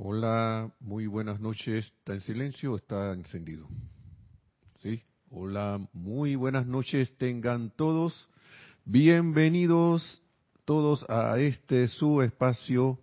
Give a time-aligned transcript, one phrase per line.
[0.00, 1.86] Hola, muy buenas noches.
[1.86, 3.66] ¿Está en silencio o está encendido?
[4.76, 5.02] Sí.
[5.28, 7.10] Hola, muy buenas noches.
[7.18, 8.28] Tengan todos
[8.84, 10.22] bienvenidos
[10.64, 13.00] todos a este su espacio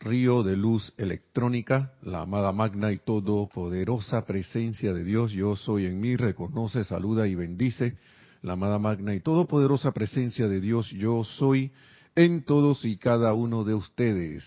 [0.00, 5.32] Río de Luz Electrónica, la amada magna y todopoderosa presencia de Dios.
[5.32, 7.96] Yo soy en mí, reconoce, saluda y bendice
[8.42, 10.90] la amada magna y todopoderosa presencia de Dios.
[10.90, 11.72] Yo soy
[12.16, 14.44] en todos y cada uno de ustedes.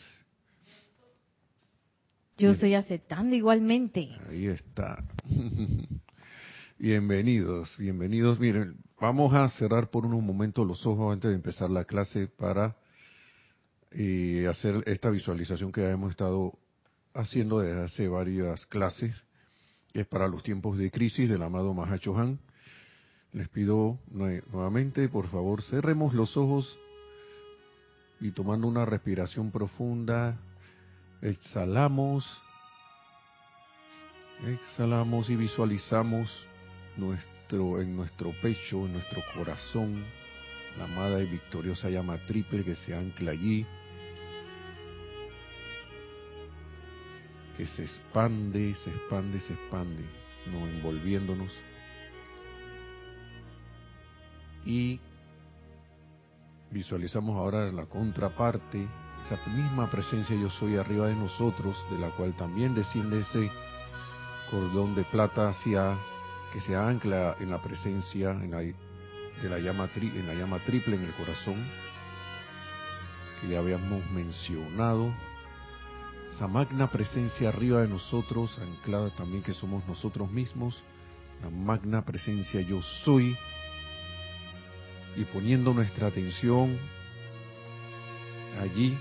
[2.37, 4.09] Yo estoy aceptando igualmente.
[4.27, 5.03] Ahí está.
[6.79, 8.39] bienvenidos, bienvenidos.
[8.39, 12.75] Miren, vamos a cerrar por unos momentos los ojos antes de empezar la clase para
[13.91, 16.57] eh, hacer esta visualización que hemos estado
[17.13, 19.15] haciendo desde hace varias clases,
[19.93, 22.39] que es para los tiempos de crisis del amado Mahacho Han.
[23.31, 26.79] Les pido nuevamente, por favor, cerremos los ojos
[28.19, 30.39] y tomando una respiración profunda,
[31.23, 32.25] Exhalamos.
[34.45, 36.45] Exhalamos y visualizamos
[36.97, 40.03] nuestro en nuestro pecho, en nuestro corazón,
[40.77, 43.65] la amada y victoriosa llama triple que se ancla allí,
[47.55, 50.03] que se expande, se expande, se expande,
[50.47, 51.53] no envolviéndonos.
[54.65, 54.99] Y
[56.69, 58.85] visualizamos ahora la contraparte,
[59.25, 63.49] esa misma presencia yo soy arriba de nosotros, de la cual también desciende ese
[64.51, 65.97] cordón de plata hacia
[66.51, 70.95] que se ancla en la presencia en la, de la llama en la llama triple
[70.95, 71.55] en el corazón
[73.41, 75.13] que ya habíamos mencionado.
[76.35, 80.83] Esa magna presencia arriba de nosotros anclada también que somos nosotros mismos
[81.43, 83.35] la magna presencia yo soy
[85.15, 86.77] y poniendo nuestra atención
[88.61, 88.97] allí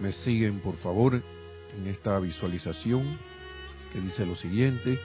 [0.00, 1.22] me siguen por favor
[1.76, 3.18] en esta visualización
[3.92, 5.00] que dice lo siguiente,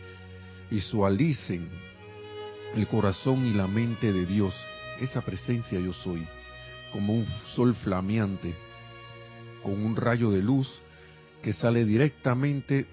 [0.70, 1.70] visualicen
[2.76, 4.54] el corazón y la mente de Dios,
[5.00, 6.28] esa presencia yo soy,
[6.92, 8.54] como un sol flameante,
[9.62, 10.82] con un rayo de luz
[11.42, 12.88] que sale directamente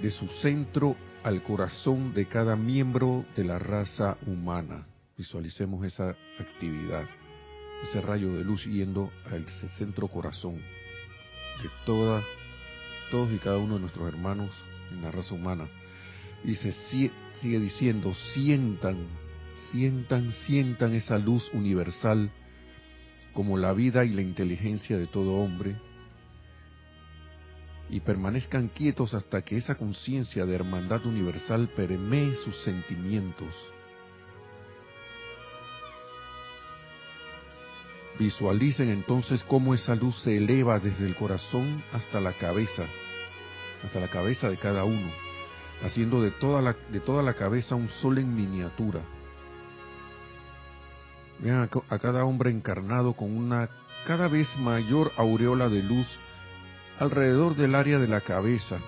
[0.00, 4.86] de su centro al corazón de cada miembro de la raza humana.
[5.16, 7.04] Visualicemos esa actividad,
[7.88, 9.46] ese rayo de luz yendo al
[9.76, 10.60] centro corazón
[11.62, 12.22] de toda,
[13.10, 14.50] todos y cada uno de nuestros hermanos
[14.90, 15.68] en la raza humana.
[16.44, 18.96] Y se sigue diciendo, sientan,
[19.70, 22.30] sientan, sientan esa luz universal
[23.34, 25.76] como la vida y la inteligencia de todo hombre
[27.88, 33.54] y permanezcan quietos hasta que esa conciencia de hermandad universal permee sus sentimientos
[38.20, 42.84] Visualicen entonces cómo esa luz se eleva desde el corazón hasta la cabeza,
[43.82, 45.10] hasta la cabeza de cada uno,
[45.82, 49.00] haciendo de toda la, de toda la cabeza un sol en miniatura.
[51.38, 53.70] Vean a, a cada hombre encarnado con una
[54.06, 56.06] cada vez mayor aureola de luz
[56.98, 58.80] alrededor del área de la cabeza,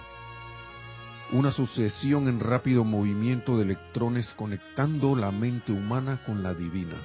[1.32, 6.98] una sucesión en rápido movimiento de electrones conectando la mente humana con la divina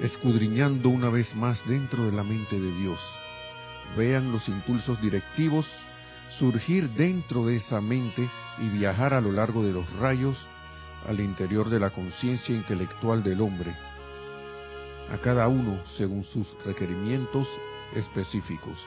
[0.00, 3.00] escudriñando una vez más dentro de la mente de Dios.
[3.96, 5.66] Vean los impulsos directivos
[6.38, 8.28] surgir dentro de esa mente
[8.58, 10.36] y viajar a lo largo de los rayos
[11.06, 13.76] al interior de la conciencia intelectual del hombre,
[15.10, 17.46] a cada uno según sus requerimientos
[17.94, 18.78] específicos.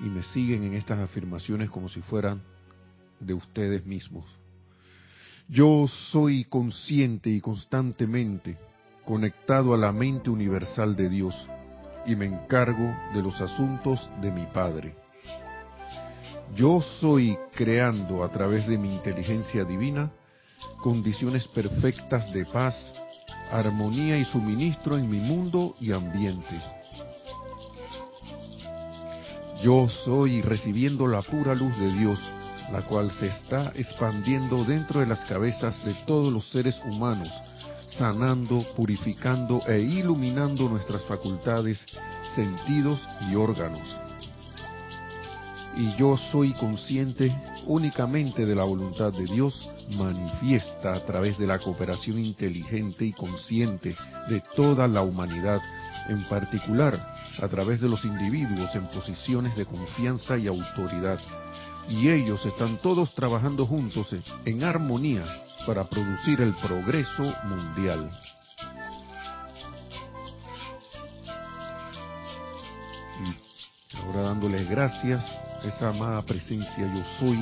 [0.00, 2.42] Y me siguen en estas afirmaciones como si fueran
[3.20, 4.26] de ustedes mismos.
[5.48, 8.58] Yo soy consciente y constantemente
[9.04, 11.34] conectado a la mente universal de Dios
[12.06, 14.94] y me encargo de los asuntos de mi Padre.
[16.54, 20.10] Yo soy creando a través de mi inteligencia divina
[20.82, 22.76] condiciones perfectas de paz,
[23.50, 26.60] armonía y suministro en mi mundo y ambiente.
[29.62, 32.18] Yo soy recibiendo la pura luz de Dios,
[32.72, 37.30] la cual se está expandiendo dentro de las cabezas de todos los seres humanos
[37.98, 41.78] sanando, purificando e iluminando nuestras facultades,
[42.34, 43.00] sentidos
[43.30, 43.96] y órganos.
[45.76, 47.34] Y yo soy consciente
[47.66, 53.96] únicamente de la voluntad de Dios manifiesta a través de la cooperación inteligente y consciente
[54.28, 55.60] de toda la humanidad,
[56.08, 61.18] en particular a través de los individuos en posiciones de confianza y autoridad.
[61.88, 64.14] Y ellos están todos trabajando juntos
[64.44, 65.24] en, armonía
[65.66, 68.10] para producir el progreso mundial.
[74.20, 75.24] dándoles gracias
[75.62, 77.38] a esa amada presencia yo soy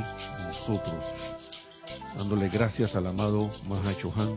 [0.47, 1.05] nosotros,
[2.17, 4.37] dándole gracias al amado Mahachohan.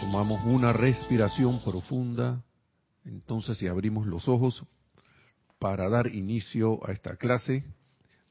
[0.00, 2.42] Tomamos una respiración profunda,
[3.04, 4.64] entonces si abrimos los ojos
[5.58, 7.64] para dar inicio a esta clase.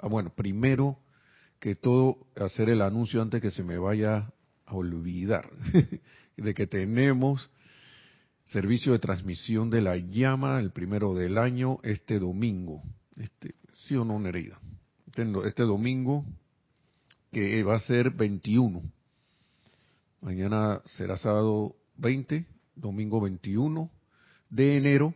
[0.05, 0.99] Ah, bueno, primero
[1.59, 4.31] que todo hacer el anuncio antes que se me vaya
[4.67, 5.49] a olvidar
[6.37, 7.49] de que tenemos
[8.45, 12.83] servicio de transmisión de la llama el primero del año este domingo.
[13.15, 13.55] Este,
[13.87, 14.59] ¿Sí o no, Nereida?
[15.07, 16.23] Este, este domingo
[17.31, 18.83] que va a ser 21.
[20.21, 23.89] Mañana será sábado 20, domingo 21
[24.51, 25.15] de enero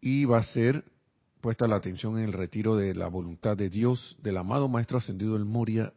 [0.00, 0.84] y va a ser
[1.42, 5.34] puesta la atención en el retiro de la voluntad de Dios del amado Maestro Ascendido
[5.34, 5.92] del Moria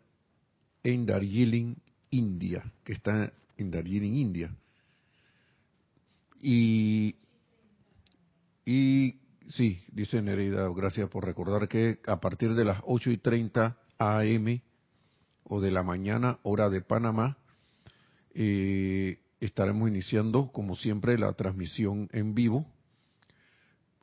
[0.83, 1.75] en Darjeeling,
[2.09, 4.55] India, que está en Darjeeling, India.
[6.41, 7.15] Y,
[8.65, 9.19] y
[9.49, 14.61] sí, dice Nereida, gracias por recordar que a partir de las 8 y 30 AM
[15.43, 17.37] o de la mañana, hora de Panamá,
[18.33, 22.65] eh, estaremos iniciando, como siempre, la transmisión en vivo.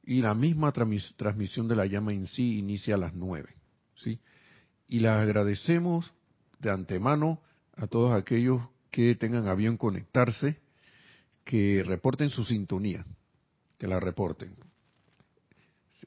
[0.05, 3.55] Y la misma transmisión de la llama en sí inicia a las 9.
[3.95, 4.19] ¿sí?
[4.89, 6.13] Y les agradecemos
[6.59, 7.41] de antemano
[7.77, 8.61] a todos aquellos
[8.91, 10.59] que tengan a bien conectarse
[11.45, 13.05] que reporten su sintonía,
[13.79, 14.55] que la reporten,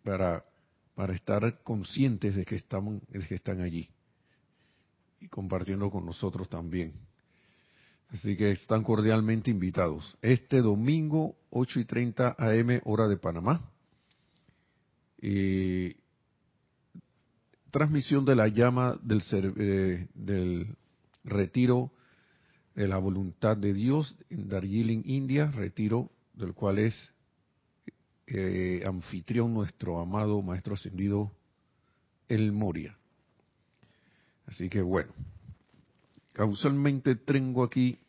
[0.04, 0.46] para,
[0.94, 3.90] para estar conscientes de que, estamos, de que están allí
[5.20, 6.94] y compartiendo con nosotros también.
[8.10, 10.18] Así que están cordialmente invitados.
[10.22, 13.72] Este domingo, 8 y 30 AM, hora de Panamá.
[17.72, 19.22] Transmisión de la llama del,
[19.58, 20.78] eh, del
[21.24, 21.92] retiro
[22.76, 27.12] de la voluntad de Dios en Darjeeling, India, retiro del cual es
[28.28, 31.32] eh, anfitrión nuestro amado Maestro Ascendido
[32.28, 32.98] El Moria.
[34.48, 35.14] Así que bueno,
[36.34, 38.00] causalmente tengo aquí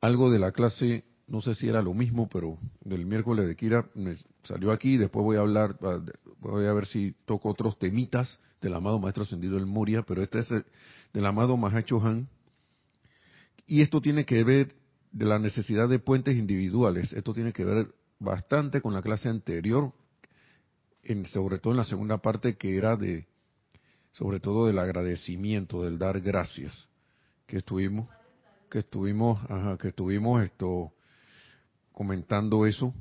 [0.00, 3.88] algo de la clase, no sé si era lo mismo, pero del miércoles de Kira
[3.94, 5.76] me salió aquí, después voy a hablar,
[6.40, 10.38] voy a ver si toco otros temitas del amado Maestro Ascendido El Moria, pero este
[10.40, 10.48] es
[11.12, 12.28] del amado Mahacho Han,
[13.66, 14.74] y esto tiene que ver
[15.10, 17.12] de la necesidad de puentes individuales.
[17.12, 17.88] Esto tiene que ver
[18.18, 19.92] bastante con la clase anterior,
[21.02, 23.26] en, sobre todo en la segunda parte que era de,
[24.12, 26.88] sobre todo del agradecimiento, del dar gracias,
[27.46, 28.08] que estuvimos,
[28.70, 29.40] que estuvimos,
[29.80, 30.92] que estuvimos esto
[31.96, 32.92] comentando eso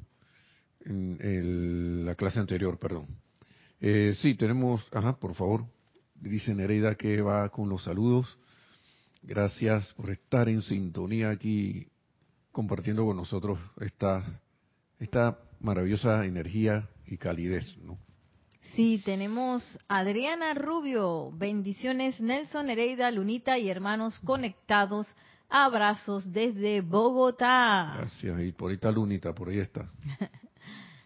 [0.86, 3.08] en la clase anterior, perdón.
[3.82, 5.66] Eh, sí, tenemos, ajá, por favor,
[6.16, 8.38] dice Nereida que va con los saludos.
[9.22, 11.88] Gracias por estar en sintonía aquí
[12.52, 14.24] compartiendo con nosotros esta,
[15.00, 17.98] esta maravillosa energía y calidez, ¿no?
[18.76, 25.08] Sí, tenemos Adriana Rubio, bendiciones Nelson, Hereida, Lunita y hermanos conectados,
[25.50, 27.94] abrazos desde Bogotá.
[27.98, 29.90] Gracias, y por ahí está Lunita, por ahí está.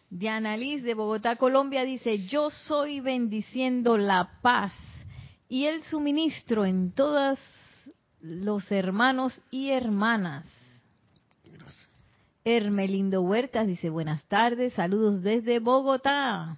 [0.09, 4.73] Diana Liz de Bogotá, Colombia dice, yo soy bendiciendo la paz
[5.47, 7.39] y el suministro en todas
[8.21, 10.45] los hermanos y hermanas.
[12.45, 16.57] Hermelindo Huertas dice buenas tardes, saludos desde Bogotá.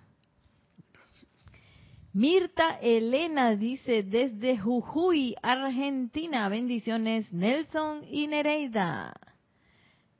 [2.13, 9.13] Mirta Elena dice desde Jujuy, Argentina, bendiciones Nelson y Nereida.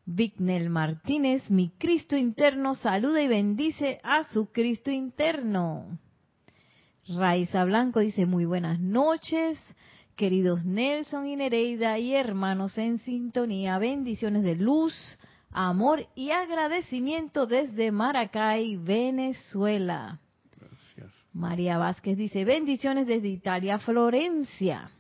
[0.06, 6.00] Vignel Martínez, mi Cristo interno, saluda y bendice a su Cristo interno.
[7.10, 9.62] Raiza Blanco dice muy buenas noches.
[10.16, 14.94] Queridos Nelson y Nereida y hermanos en sintonía, bendiciones de luz,
[15.52, 20.22] amor y agradecimiento desde Maracay, Venezuela.
[21.34, 24.92] María Vázquez dice, bendiciones desde Italia, Florencia.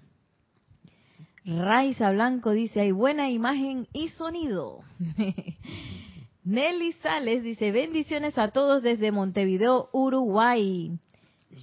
[1.43, 4.79] Raiza Blanco dice, hay buena imagen y sonido.
[6.43, 10.97] Nelly Sales dice, bendiciones a todos desde Montevideo, Uruguay.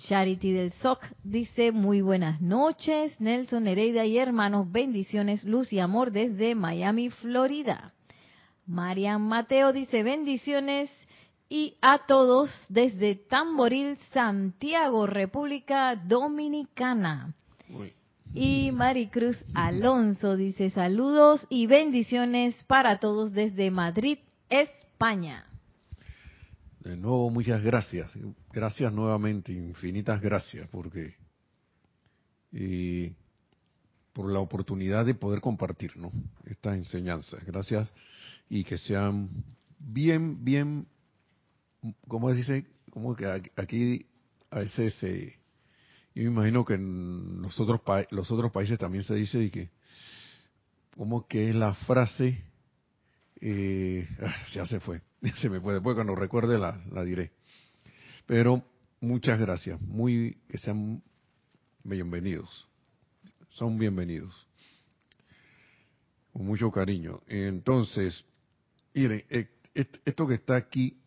[0.08, 6.12] Charity del SOC dice muy buenas noches, Nelson Hereida y hermanos, bendiciones, luz y amor
[6.12, 7.94] desde Miami, Florida.
[8.66, 10.90] Marian Mateo dice bendiciones
[11.48, 17.34] y a todos desde Tamboril, Santiago, República Dominicana.
[18.34, 24.18] Y Maricruz Alonso dice saludos y bendiciones para todos desde Madrid,
[24.50, 25.46] España.
[26.80, 28.16] De nuevo, muchas gracias.
[28.52, 31.14] Gracias nuevamente, infinitas gracias, porque
[32.52, 33.12] y
[34.12, 35.92] por la oportunidad de poder compartir
[36.46, 37.44] estas enseñanzas.
[37.44, 37.88] Gracias
[38.48, 39.28] y que sean
[39.78, 40.86] bien, bien
[42.06, 42.66] ¿cómo dice?
[42.90, 44.06] Como que aquí
[44.50, 45.38] a veces se...
[46.14, 47.80] yo me imagino que en los otros,
[48.10, 49.70] los otros países también se dice y que,
[50.96, 52.42] como que es la frase,
[53.40, 55.02] eh, ah, ya se fue,
[55.36, 57.32] se me fue, después cuando recuerde la, la diré.
[58.26, 58.64] Pero
[59.00, 61.02] muchas gracias, muy, que sean
[61.84, 62.68] bienvenidos,
[63.48, 64.46] son bienvenidos,
[66.32, 67.22] con mucho cariño.
[67.26, 68.24] Entonces,
[68.92, 69.48] miren, eh,
[70.04, 70.98] esto que está aquí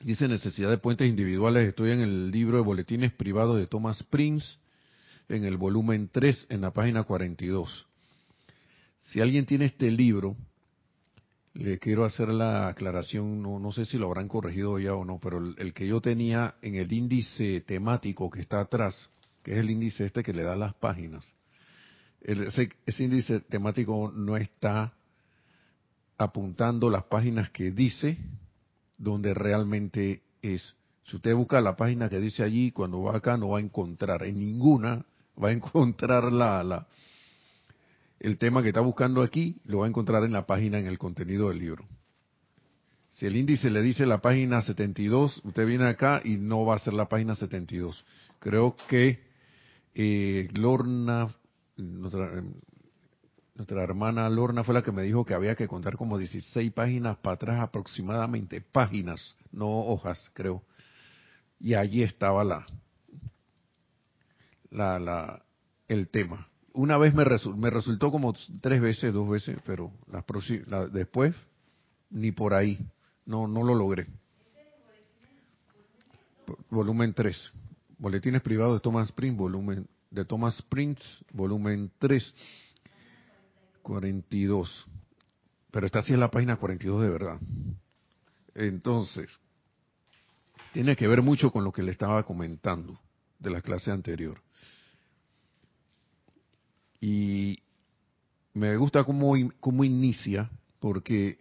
[0.00, 1.68] Dice necesidad de puentes individuales.
[1.68, 4.46] Estoy en el libro de boletines privados de Thomas Prince,
[5.28, 7.86] en el volumen 3, en la página 42.
[9.06, 10.36] Si alguien tiene este libro,
[11.54, 15.38] le quiero hacer la aclaración, no, sé si lo habrán corregido ya o no, pero
[15.38, 19.10] el, que yo tenía en el índice temático que está atrás,
[19.42, 21.26] que es el índice este que le da las páginas,
[22.20, 24.92] ese índice temático no está
[26.16, 28.18] apuntando las páginas que dice
[28.98, 30.74] donde realmente es.
[31.04, 34.24] Si usted busca la página que dice allí, cuando va acá no va a encontrar,
[34.24, 35.06] en ninguna
[35.42, 36.86] va a encontrar la, la,
[38.20, 40.98] el tema que está buscando aquí, lo va a encontrar en la página, en el
[40.98, 41.86] contenido del libro.
[43.10, 46.78] Si el índice le dice la página 72, usted viene acá y no va a
[46.78, 48.04] ser la página 72.
[48.38, 49.20] Creo que
[49.94, 51.28] eh, Lorna,
[53.58, 57.18] nuestra, hermana Lorna fue la que me dijo que había que contar como 16 páginas
[57.18, 60.62] para atrás aproximadamente, páginas, no hojas, creo.
[61.58, 62.64] Y allí estaba la,
[64.70, 65.42] la, la,
[65.88, 66.48] el tema.
[66.72, 67.24] Una vez me,
[67.56, 70.24] me resultó como tres veces, dos veces, pero las
[70.92, 71.34] después
[72.10, 72.78] ni por ahí,
[73.26, 74.06] no, no lo logré.
[76.70, 77.52] Volumen 3.
[77.98, 82.34] Boletines privados de Thomas Prince, volumen de Thomas Prince, volumen 3
[83.88, 84.86] 42.
[85.70, 87.40] Pero está así en la página 42 de verdad.
[88.54, 89.30] Entonces,
[90.72, 93.00] tiene que ver mucho con lo que le estaba comentando
[93.38, 94.42] de la clase anterior.
[97.00, 97.62] Y
[98.52, 101.38] me gusta cómo, cómo inicia, porque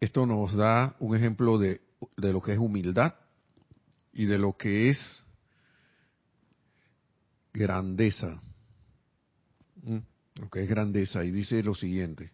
[0.00, 1.82] esto nos da un ejemplo de,
[2.16, 3.14] de lo que es humildad
[4.14, 5.22] y de lo que es
[7.52, 8.40] grandeza
[10.40, 12.32] lo que es grandeza, y dice lo siguiente,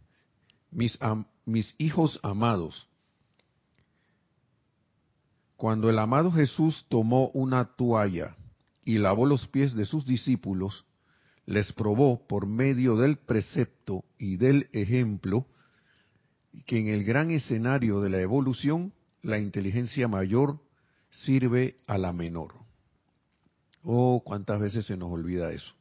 [0.71, 0.99] mis,
[1.44, 2.88] mis hijos amados,
[5.56, 8.37] cuando el amado Jesús tomó una toalla
[8.85, 10.85] y lavó los pies de sus discípulos,
[11.47, 15.47] les probó por medio del precepto y del ejemplo
[16.66, 18.92] que en el gran escenario de la evolución
[19.23, 20.59] la inteligencia mayor
[21.11, 22.54] sirve a la menor.
[23.85, 25.75] Oh, cuántas veces se nos olvida eso.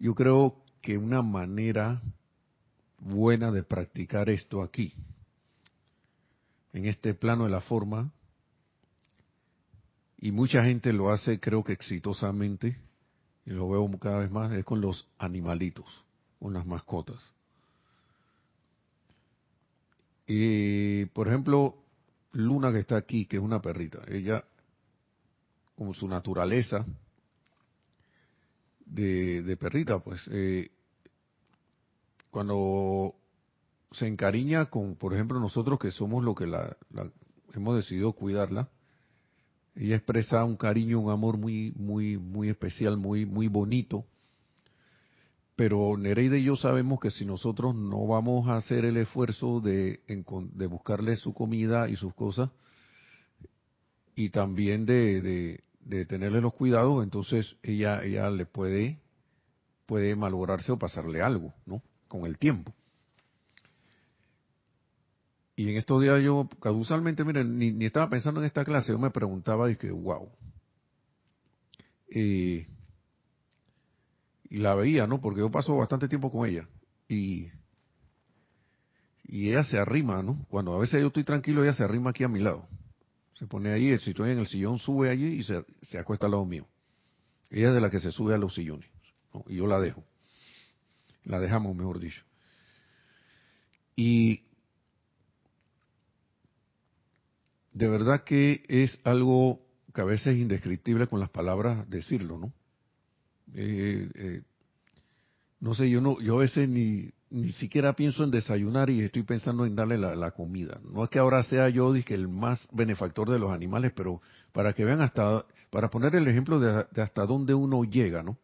[0.00, 2.00] Yo creo que una manera
[2.98, 4.94] buena de practicar esto aquí,
[6.72, 8.10] en este plano de la forma,
[10.18, 12.78] y mucha gente lo hace creo que exitosamente,
[13.44, 15.86] y lo veo cada vez más, es con los animalitos,
[16.38, 17.22] con las mascotas.
[20.26, 21.76] Y, por ejemplo,
[22.32, 24.44] Luna que está aquí, que es una perrita, ella,
[25.76, 26.86] como su naturaleza,
[28.90, 30.70] de, perrita, pues eh,
[32.30, 33.14] cuando
[33.92, 36.76] se encariña con, por ejemplo, nosotros que somos lo que la,
[37.54, 38.68] hemos decidido cuidarla,
[39.74, 44.04] ella expresa un cariño, un amor muy, muy, muy especial, muy, muy bonito.
[45.56, 50.00] Pero Nereida y yo sabemos que si nosotros no vamos a hacer el esfuerzo de,
[50.06, 52.50] de buscarle su comida y sus cosas,
[54.14, 55.60] y también de, de
[56.06, 59.00] tenerle los cuidados, entonces ella, ella le puede,
[59.86, 61.82] puede malograrse o pasarle algo, ¿no?
[62.08, 62.72] Con el tiempo.
[65.56, 69.10] Y en estos días yo, causalmente, miren, ni, estaba pensando en esta clase, yo me
[69.10, 70.30] preguntaba que, wow.
[72.08, 72.66] y
[74.50, 75.20] la veía, ¿no?
[75.20, 76.66] Porque yo paso bastante tiempo con ella.
[77.08, 77.48] Y,
[79.24, 80.44] y ella se arrima, ¿no?
[80.48, 82.66] Cuando a veces yo estoy tranquilo, ella se arrima aquí a mi lado.
[83.40, 86.32] Se pone ahí, si estoy en el sillón, sube allí y se, se acuesta al
[86.32, 86.68] lado mío.
[87.48, 88.86] Ella es de la que se sube a los sillones.
[89.46, 90.04] Y yo la dejo.
[91.24, 92.22] La dejamos, mejor dicho.
[93.96, 94.42] Y
[97.72, 99.62] de verdad que es algo
[99.94, 102.52] que a veces es indescriptible con las palabras decirlo, ¿no?
[103.54, 104.42] Eh, eh,
[105.60, 109.22] no sé, yo no, yo a veces ni, ni siquiera pienso en desayunar y estoy
[109.22, 110.80] pensando en darle la, comida.
[110.82, 114.20] No es que ahora sea yo el más benefactor de los animales, pero
[114.52, 118.36] para que vean hasta, para poner el ejemplo de, hasta dónde uno llega, ¿no?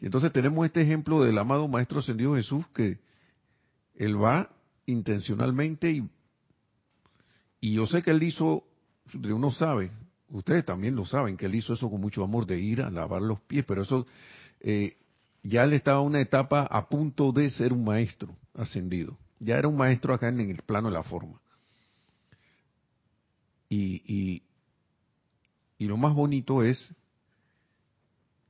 [0.00, 2.98] Y entonces tenemos este ejemplo del amado Maestro Ascendido Jesús que
[3.94, 4.50] él va
[4.86, 6.10] intencionalmente y,
[7.60, 8.64] y yo sé que él hizo,
[9.14, 9.90] uno sabe,
[10.30, 13.20] ustedes también lo saben, que él hizo eso con mucho amor de ir a lavar
[13.20, 14.06] los pies, pero eso
[14.60, 14.96] eh,
[15.42, 19.18] ya él estaba en una etapa a punto de ser un maestro ascendido.
[19.40, 21.40] Ya era un maestro acá en el plano de la forma.
[23.68, 24.42] Y, y,
[25.78, 26.94] y lo más bonito es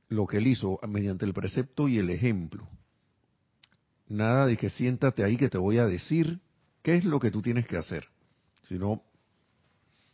[0.09, 2.67] lo que él hizo mediante el precepto y el ejemplo.
[4.07, 6.39] Nada de que siéntate ahí que te voy a decir
[6.83, 8.09] qué es lo que tú tienes que hacer.
[8.67, 9.01] Sino,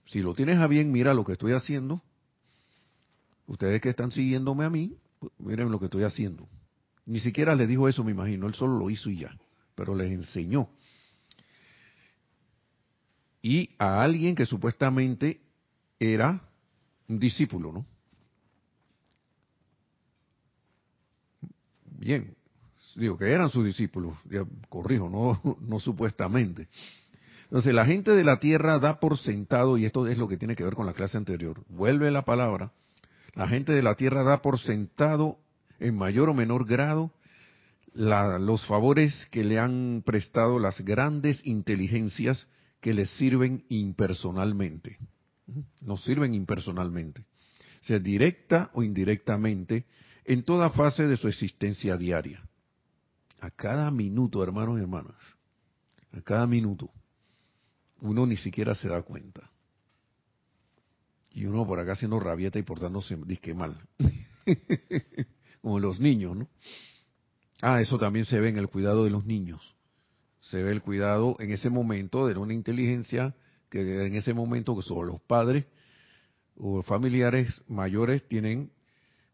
[0.06, 2.02] si lo tienes a bien, mira lo que estoy haciendo.
[3.48, 4.96] Ustedes que están siguiéndome a mí,
[5.40, 6.48] miren lo que estoy haciendo.
[7.06, 9.36] Ni siquiera le dijo eso, me imagino, él solo lo hizo y ya,
[9.76, 10.70] pero les enseñó.
[13.42, 15.42] Y a alguien que supuestamente
[16.00, 16.42] era
[17.08, 17.86] un discípulo, ¿no?
[21.86, 22.36] Bien,
[22.96, 26.68] digo que eran sus discípulos, ya corrijo, no, no supuestamente.
[27.46, 30.56] Entonces la gente de la tierra da por sentado, y esto es lo que tiene
[30.56, 32.72] que ver con la clase anterior, vuelve la palabra,
[33.34, 35.40] la gente de la tierra da por sentado
[35.80, 37.12] en mayor o menor grado
[37.94, 42.48] los favores que le han prestado las grandes inteligencias
[42.82, 44.98] que les sirven impersonalmente.
[45.82, 47.26] Nos sirven impersonalmente,
[47.82, 49.86] sea directa o indirectamente,
[50.26, 52.48] en toda fase de su existencia diaria.
[53.42, 55.16] A cada minuto, hermanos y hermanas,
[56.12, 56.92] a cada minuto,
[58.02, 59.50] uno ni siquiera se da cuenta.
[61.32, 63.80] Y uno por acá haciendo rabieta y portándose disque mal.
[65.62, 66.48] Como los niños, ¿no?
[67.62, 69.76] Ah, eso también se ve en el cuidado de los niños.
[70.40, 73.36] Se ve el cuidado en ese momento de una inteligencia
[73.70, 75.66] que en ese momento que son los padres
[76.58, 78.72] o familiares mayores tienen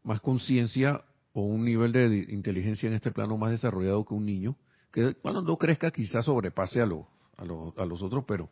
[0.03, 1.03] más conciencia
[1.33, 4.55] o un nivel de inteligencia en este plano más desarrollado que un niño,
[4.91, 7.05] que cuando no crezca quizás sobrepase a, los
[7.37, 8.49] a, a los otros, pero,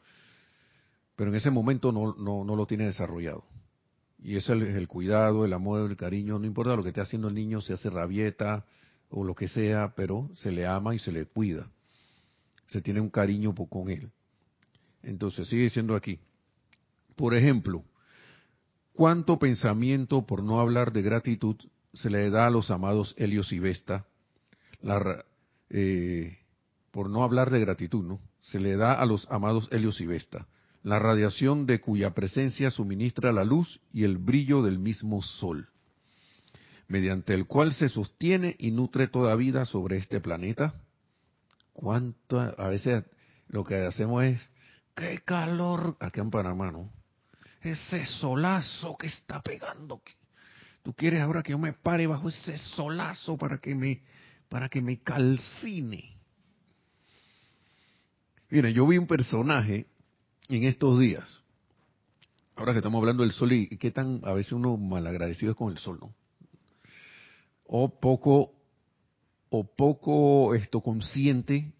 [1.16, 3.46] pero en ese momento no, no, no lo tiene desarrollado.
[4.24, 7.36] Y es el, cuidado, el amor, el cariño, no importa lo que esté haciendo el
[7.36, 8.66] niño, se hace rabieta
[9.10, 11.70] o lo que sea, pero se le ama y se le cuida.
[12.68, 14.10] Se tiene un cariño con él.
[15.04, 16.20] Entonces sigue diciendo aquí,
[17.18, 17.84] por ejemplo,
[18.94, 21.58] ¿cuánto pensamiento, por no hablar de gratitud,
[21.94, 24.06] se le da a los amados Helios y Vesta?
[24.82, 25.26] La,
[25.70, 26.38] eh,
[26.92, 28.22] por no hablar de gratitud, ¿no?
[28.42, 30.48] Se le da a los amados Helios y Vesta,
[30.84, 35.70] la radiación de cuya presencia suministra la luz y el brillo del mismo sol,
[36.88, 40.76] mediante el cual se sostiene y nutre toda vida sobre este planeta.
[41.72, 42.40] ¿Cuánto?
[42.40, 43.04] A veces
[43.48, 44.50] lo que hacemos es
[44.96, 46.92] qué calor aquí en Panamá, ¿no?
[47.62, 50.02] Ese solazo que está pegando.
[50.84, 54.02] Tú quieres ahora que yo me pare bajo ese solazo para que me
[54.50, 56.16] para que me calcine.
[58.50, 59.88] Mire, yo vi un personaje
[60.50, 61.42] en estos días.
[62.56, 65.72] Ahora que estamos hablando del sol y qué tan a veces uno malagradecido es con
[65.72, 66.14] el sol, ¿no?
[67.66, 68.54] O poco
[69.50, 71.74] o poco esto consciente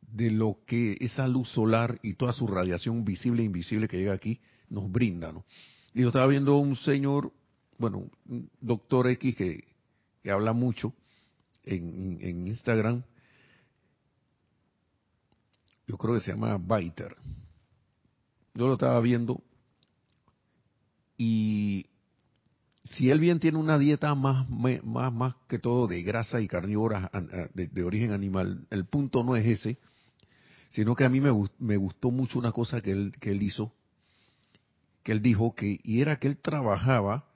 [0.00, 4.14] de lo que esa luz solar y toda su radiación visible e invisible que llega
[4.14, 5.44] aquí nos brinda, ¿no?
[5.94, 7.32] Y yo estaba viendo un señor,
[7.78, 9.64] bueno, un doctor X que,
[10.22, 10.94] que habla mucho
[11.64, 13.02] en, en, Instagram,
[15.86, 17.16] yo creo que se llama Biter.
[18.58, 19.40] Yo lo estaba viendo
[21.16, 21.86] y
[22.82, 27.08] si él bien tiene una dieta más, más, más que todo de grasa y carnívora
[27.54, 29.78] de, de origen animal, el punto no es ese,
[30.70, 33.72] sino que a mí me, me gustó mucho una cosa que él, que él hizo,
[35.04, 37.28] que él dijo que, y era que él trabajaba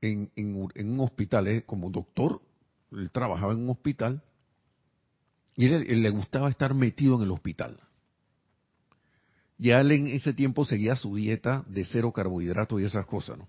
[0.00, 2.42] en, en, un hospital, eh, como doctor,
[2.90, 4.24] él trabajaba en un hospital,
[5.54, 7.78] y él, le gustaba estar metido en el hospital.
[9.58, 13.48] Y él en ese tiempo seguía su dieta de cero carbohidratos y esas cosas, ¿no?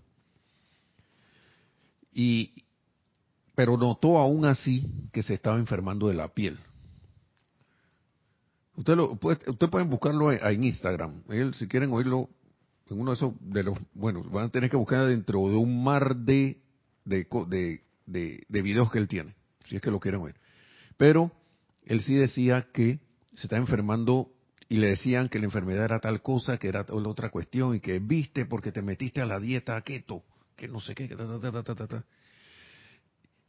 [2.14, 2.64] Y,
[3.56, 6.60] pero notó aún así que se estaba enfermando de la piel.
[8.78, 11.24] Usted lo, usted pueden buscarlo en Instagram.
[11.30, 12.30] Él, si quieren oírlo,
[12.90, 15.84] en uno de esos, de los, bueno, van a tener que buscar dentro de un
[15.84, 16.62] mar de,
[17.04, 17.28] de,
[18.06, 20.36] de, de, videos que él tiene, si es que lo quieren oír.
[20.98, 21.32] Pero
[21.84, 23.00] él sí decía que
[23.36, 24.32] se está enfermando
[24.68, 28.00] y le decían que la enfermedad era tal cosa, que era otra cuestión y que
[28.00, 30.24] viste porque te metiste a la dieta keto,
[30.56, 32.06] que no sé qué, ta, ta, ta, ta,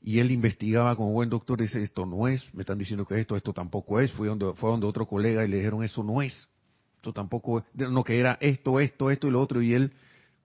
[0.03, 3.35] y él investigaba como buen doctor, dice, esto no es, me están diciendo que esto,
[3.35, 6.49] esto tampoco es, fue donde, fue donde otro colega y le dijeron, eso no es,
[6.97, 9.93] esto tampoco es, no, que era esto, esto, esto y lo otro, y él,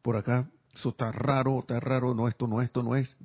[0.02, 3.16] por acá, eso está raro, está raro, no, esto no, esto no es,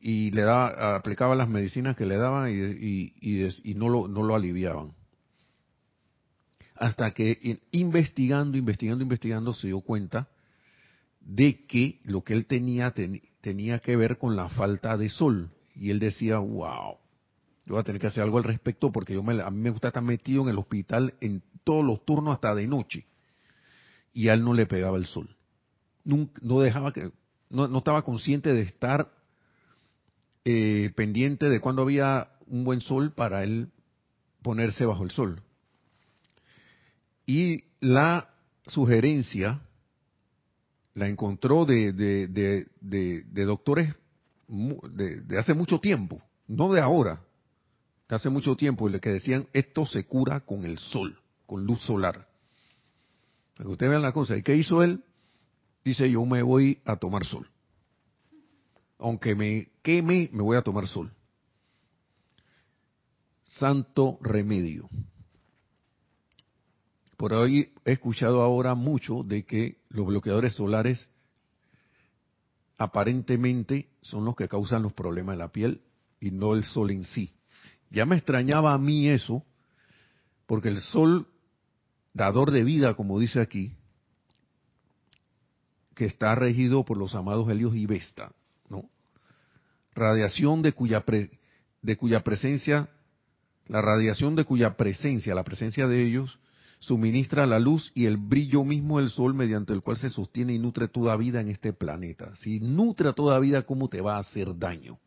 [0.00, 4.22] y le daba, aplicaba las medicinas que le daban y, y, y, no, lo, no
[4.22, 4.92] lo aliviaban.
[6.80, 10.28] Hasta que investigando, investigando, investigando se dio cuenta
[11.20, 12.94] de que lo que él tenía
[13.42, 15.50] tenía que ver con la falta de sol.
[15.76, 16.96] Y él decía, wow,
[17.66, 19.70] yo voy a tener que hacer algo al respecto porque yo me, a mí me
[19.70, 23.06] gusta estar metido en el hospital en todos los turnos hasta de noche.
[24.14, 25.36] Y a él no le pegaba el sol.
[26.04, 27.12] no dejaba que,
[27.50, 29.12] no, estaba consciente de estar
[30.46, 33.68] eh, pendiente de cuando había un buen sol para él
[34.40, 35.42] ponerse bajo el sol.
[37.30, 38.28] Y la
[38.66, 39.60] sugerencia
[40.94, 43.94] la encontró de, de, doctores
[44.48, 47.22] de, hace mucho tiempo, no de ahora,
[48.08, 52.26] de hace mucho tiempo, que decían esto se cura con el sol, con luz solar.
[53.54, 54.36] Para que ustedes vean la cosa.
[54.36, 55.04] ¿Y qué hizo él?
[55.84, 57.48] Dice, yo me voy a tomar sol.
[58.98, 61.12] Aunque me queme, me voy a tomar sol.
[63.44, 64.90] Santo remedio.
[67.20, 71.06] Por ahí he escuchado ahora mucho de que los bloqueadores solares
[72.78, 75.82] aparentemente son los que causan los problemas de la piel
[76.18, 77.34] y no el sol en sí.
[77.90, 79.44] Ya me extrañaba a mí eso,
[80.46, 81.28] porque el sol,
[82.14, 83.74] dador de vida, como dice aquí,
[85.94, 88.32] que está regido por los amados Helios y Vesta,
[88.70, 88.88] ¿no?
[89.94, 91.04] Radiación de cuya,
[91.82, 92.88] de cuya presencia,
[93.66, 96.38] la radiación de cuya presencia, la presencia de ellos,
[96.80, 100.58] suministra la luz y el brillo mismo del sol mediante el cual se sostiene y
[100.58, 102.34] nutre toda vida en este planeta.
[102.36, 104.98] Si nutre toda vida, ¿cómo te va a hacer daño?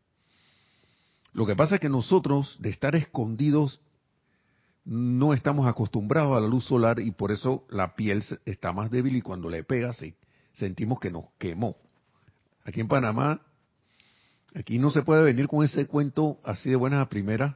[1.34, 3.82] Lo que pasa es que nosotros, de estar escondidos,
[4.86, 9.16] no estamos acostumbrados a la luz solar y por eso la piel está más débil
[9.16, 9.92] y cuando le pega
[10.54, 11.78] sentimos que nos quemó.
[12.66, 13.42] Aquí en Panamá,
[14.54, 17.56] aquí no se puede venir con ese cuento así de buenas a primeras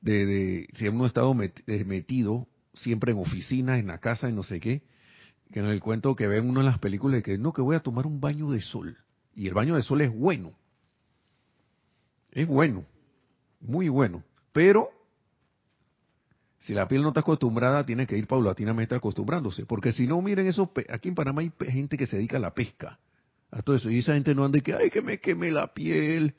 [0.00, 4.60] de, si ha estado eh, metido siempre en oficinas, en la casa, y no sé
[4.60, 4.82] qué,
[5.52, 7.80] que en el cuento que ven uno en las películas, que no, que voy a
[7.80, 8.96] tomar un baño de sol.
[9.34, 10.52] Y el baño de sol es bueno.
[12.32, 12.84] Es bueno.
[13.60, 14.22] Muy bueno.
[14.52, 14.90] Pero,
[16.58, 19.64] si la piel no está acostumbrada, tiene que ir paulatinamente acostumbrándose.
[19.64, 22.54] Porque si no, miren eso, aquí en Panamá hay gente que se dedica a la
[22.54, 22.98] pesca.
[23.50, 23.90] A todo eso.
[23.90, 26.34] Y esa gente no anda que, ay, que me queme la piel.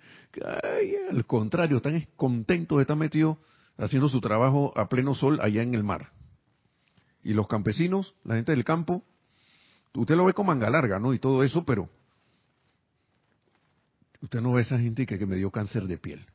[0.64, 3.38] Ay, al contrario, están contentos, están metidos
[3.78, 6.12] haciendo su trabajo a pleno sol allá en el mar.
[7.24, 9.04] Y los campesinos, la gente del campo,
[9.94, 11.14] usted lo ve con manga larga, ¿no?
[11.14, 11.90] Y todo eso, pero
[14.22, 16.26] usted no ve a esa gente que, que me dio cáncer de piel.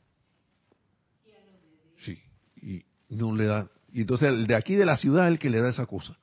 [1.99, 2.19] Sí,
[2.61, 3.71] y no le da.
[3.93, 6.19] Y entonces el de aquí de la ciudad es el que le da esa cosa.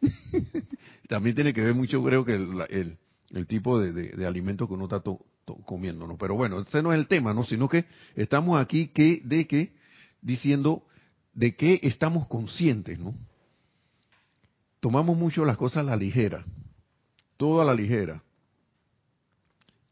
[1.08, 2.98] También tiene que ver mucho, creo que el,
[3.32, 5.02] el, tipo de, de, alimento que uno está
[5.64, 6.16] comiendo, ¿no?
[6.16, 7.44] Pero bueno, ese no es el tema, ¿no?
[7.44, 9.72] Sino que estamos aquí que de que
[10.20, 10.84] diciendo
[11.32, 13.14] de que estamos conscientes, ¿no?
[14.86, 16.44] Tomamos mucho las cosas a la ligera,
[17.36, 18.22] todo a la ligera.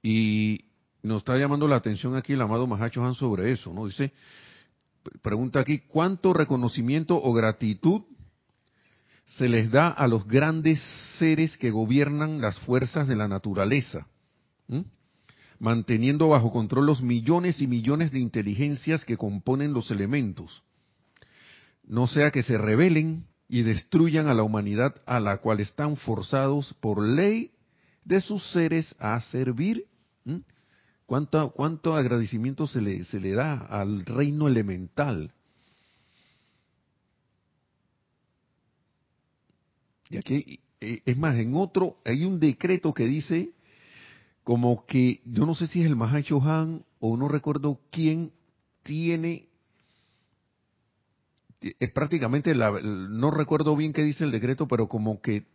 [0.01, 0.67] Y
[1.03, 3.87] nos está llamando la atención aquí el amado Mahacho Han sobre eso, ¿no?
[3.87, 4.13] Dice,
[5.21, 8.03] pregunta aquí, ¿cuánto reconocimiento o gratitud
[9.27, 10.81] se les da a los grandes
[11.19, 14.07] seres que gobiernan las fuerzas de la naturaleza?
[15.59, 20.63] Manteniendo bajo control los millones y millones de inteligencias que componen los elementos.
[21.83, 26.75] No sea que se rebelen y destruyan a la humanidad a la cual están forzados
[26.81, 27.51] por ley
[28.05, 29.87] de sus seres a servir.
[31.07, 35.35] ¿Cuánto, ¿Cuánto agradecimiento se le, se le da al reino elemental?
[40.09, 43.53] Y aquí, eh, es más, en otro, hay un decreto que dice
[44.45, 48.33] como que, yo no sé si es el Mahacho Han o no recuerdo quién
[48.83, 49.49] tiene
[51.79, 55.47] es prácticamente, la, no recuerdo bien qué dice el decreto, pero como que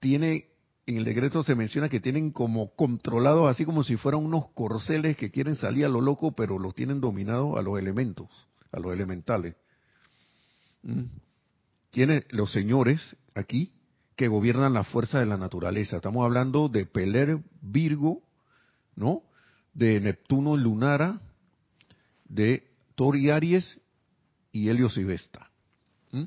[0.00, 0.48] tiene,
[0.86, 5.16] en el decreto se menciona que tienen como controlados, así como si fueran unos corceles
[5.16, 8.28] que quieren salir a lo loco, pero los tienen dominados a los elementos,
[8.70, 9.56] a los elementales.
[10.82, 11.04] Mm.
[11.90, 13.72] Tiene los señores aquí
[14.14, 15.96] que gobiernan la fuerza de la naturaleza.
[15.96, 18.22] Estamos hablando de Peler Virgo,
[18.94, 19.22] ¿no?
[19.72, 21.20] De Neptuno Lunara,
[22.28, 23.80] de Tori Aries
[24.58, 25.48] y Helios y Vesta.
[26.10, 26.24] ¿Mm?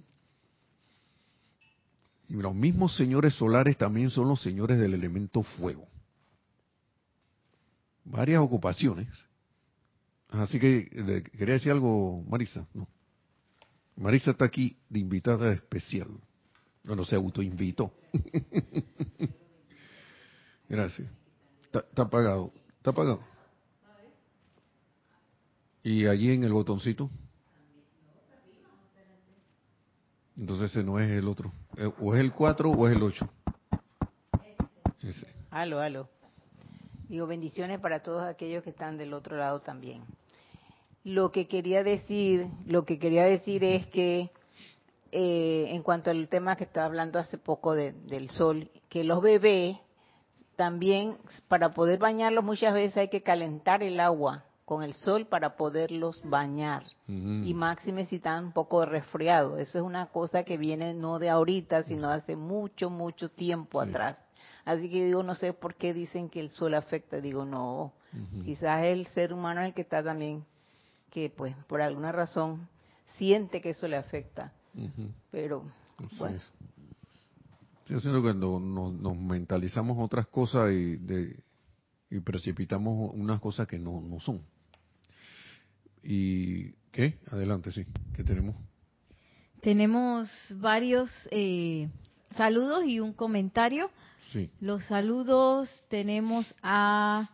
[2.29, 5.87] Y los mismos señores solares también son los señores del elemento fuego.
[8.05, 9.09] Varias ocupaciones.
[10.29, 12.65] Así que quería decir algo, Marisa.
[12.73, 12.87] No.
[13.97, 16.07] Marisa está aquí de invitada especial.
[16.85, 17.93] Bueno, se autoinvitó.
[20.69, 21.11] Gracias.
[21.63, 22.53] Está, está apagado.
[22.77, 23.21] Está apagado.
[25.83, 27.11] ¿Y allí en el botoncito?
[30.41, 31.51] Entonces ese no es el otro.
[31.77, 33.29] Eh, o es el 4 o es el 8.
[35.03, 35.27] Ese.
[35.51, 36.09] Aló, aló.
[37.07, 40.01] Digo, bendiciones para todos aquellos que están del otro lado también.
[41.03, 44.31] Lo que quería decir, lo que quería decir es que
[45.11, 49.77] eh, en cuanto al tema que estaba hablando hace poco del sol, que los bebés
[50.55, 51.17] también
[51.49, 56.21] para poder bañarlos muchas veces hay que calentar el agua con el sol para poderlos
[56.23, 56.83] bañar.
[57.07, 59.59] Y máxime si están un poco resfriados.
[59.59, 63.81] Eso es una cosa que viene no de ahorita, sino de hace mucho, mucho tiempo
[63.81, 64.17] atrás.
[64.63, 67.19] Así que digo, no sé por qué dicen que el sol afecta.
[67.19, 67.93] Digo, no,
[68.45, 70.45] quizás el ser humano es el que está también,
[71.09, 72.69] que pues por alguna razón
[73.17, 74.53] siente que eso le afecta.
[75.31, 75.65] Pero,
[76.17, 76.39] bueno.
[77.79, 80.97] Estoy haciendo cuando nos, mentalizamos otras cosas y,
[82.09, 84.41] y precipitamos unas cosas que no, no son.
[86.03, 87.19] ¿Y qué?
[87.31, 87.85] Adelante, sí.
[88.15, 88.55] ¿Qué tenemos?
[89.61, 91.89] Tenemos varios eh,
[92.35, 93.91] saludos y un comentario.
[94.31, 94.49] Sí.
[94.59, 97.29] Los saludos tenemos a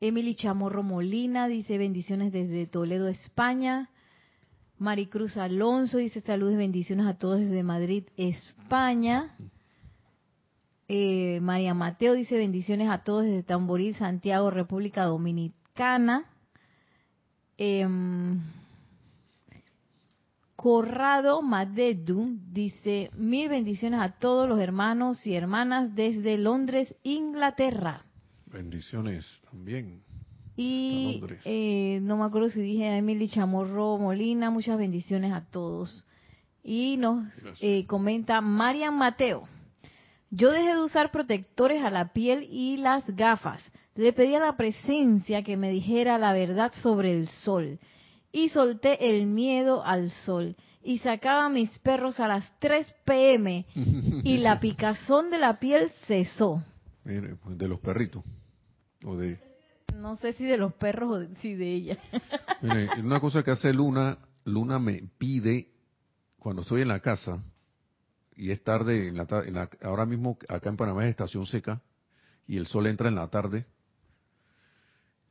[0.00, 3.90] Emily Chamorro Molina, dice bendiciones desde Toledo, España.
[4.78, 9.34] Maricruz Alonso dice saludos y bendiciones a todos desde Madrid, España.
[10.88, 16.26] Eh, María Mateo dice bendiciones a todos desde Tamboril, Santiago, República Dominicana.
[17.58, 18.40] Em,
[20.56, 28.04] Corrado Madedu dice mil bendiciones a todos los hermanos y hermanas desde Londres, Inglaterra.
[28.46, 30.02] Bendiciones también.
[30.56, 36.06] Y eh, no me acuerdo si dije a Emily Chamorro Molina, muchas bendiciones a todos.
[36.64, 37.26] Y nos
[37.60, 39.46] eh, comenta Marian Mateo.
[40.30, 43.62] Yo dejé de usar protectores a la piel y las gafas.
[43.94, 47.78] Le pedí a la presencia que me dijera la verdad sobre el sol.
[48.32, 50.56] Y solté el miedo al sol.
[50.82, 53.66] Y sacaba a mis perros a las 3 pm.
[53.74, 56.62] y la picazón de la piel cesó.
[57.02, 58.22] Pues, de los perritos.
[59.04, 59.38] O de
[59.96, 61.98] no sé si de los perros o de, si de ella.
[62.62, 65.68] Mire, una cosa que hace Luna, Luna me pide,
[66.38, 67.42] cuando estoy en la casa,
[68.36, 71.82] y es tarde, en la, ahora mismo acá en Panamá es estación seca,
[72.46, 73.66] y el sol entra en la tarde,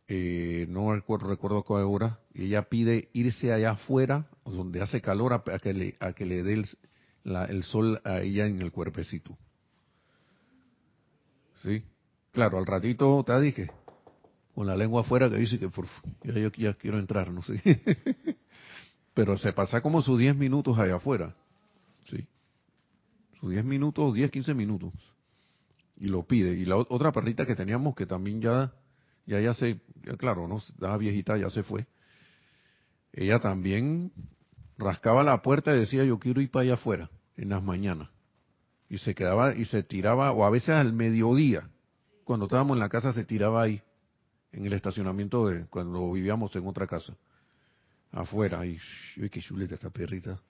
[0.07, 5.01] eh, no recuerdo, recuerdo a qué hora, y ella pide irse allá afuera, donde hace
[5.01, 6.63] calor, a, que, le, a que le dé
[7.23, 9.37] el, sol a ella en el cuerpecito.
[11.63, 11.83] ¿Sí?
[12.31, 13.71] Claro, al ratito te dije,
[14.53, 15.87] con la lengua afuera que dice que por,
[16.23, 17.61] ya yo ya quiero entrar, no sé.
[19.13, 21.33] Pero se pasa como sus 10 minutos allá afuera.
[22.03, 22.27] Sí.
[23.45, 24.91] Sus 10 minutos, 10, 15 minutos.
[25.97, 26.55] Y lo pide.
[26.55, 28.73] Y la otra perrita que teníamos que también ya,
[29.27, 29.81] ya, ya se,
[30.17, 31.85] claro, no, estaba viejita, ya se fue.
[33.13, 34.11] Ella también
[34.79, 38.09] rascaba la puerta y decía yo quiero ir para allá afuera en las mañanas.
[38.89, 41.69] Y se quedaba y se tiraba, o a veces al mediodía,
[42.23, 43.79] cuando estábamos en la casa se tiraba ahí
[44.53, 47.15] en el estacionamiento de cuando vivíamos en otra casa.
[48.11, 48.79] Afuera, y
[49.17, 50.41] uy, qué chuleta esta perrita.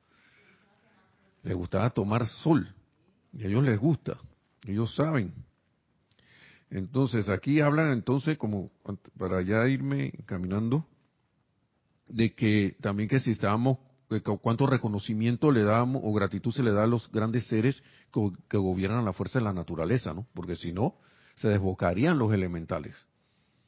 [1.43, 2.73] Le gustaba tomar sol.
[3.35, 4.17] Y a ellos les gusta.
[4.65, 5.33] Ellos saben.
[6.71, 8.71] Entonces, aquí hablan entonces, como
[9.17, 10.85] para ya irme caminando,
[12.07, 13.77] de que también que si estábamos,
[14.41, 18.57] cuánto reconocimiento le damos o gratitud se le da a los grandes seres que, que
[18.57, 20.25] gobiernan la fuerza de la naturaleza, ¿no?
[20.33, 20.95] Porque si no,
[21.35, 22.95] se desbocarían los elementales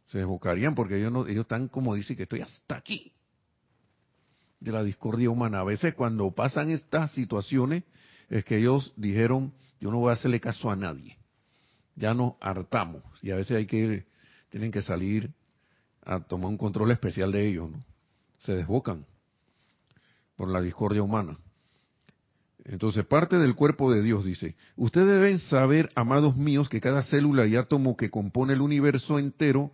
[0.08, 3.13] se desbocarían porque ellos, no, ellos están como dicen que estoy hasta aquí
[4.60, 5.60] de la discordia humana.
[5.60, 7.84] A veces cuando pasan estas situaciones
[8.30, 11.18] es que ellos dijeron, yo no voy a hacerle caso a nadie.
[11.96, 14.06] Ya nos hartamos y a veces hay que,
[14.50, 15.32] tienen que salir
[16.04, 17.84] a tomar un control especial de ellos, ¿no?
[18.38, 19.06] Se desbocan
[20.36, 21.38] por la discordia humana.
[22.63, 27.48] Entonces, parte del cuerpo de Dios dice, ustedes deben saber, amados míos, que cada célula
[27.48, 29.72] y átomo que compone el universo entero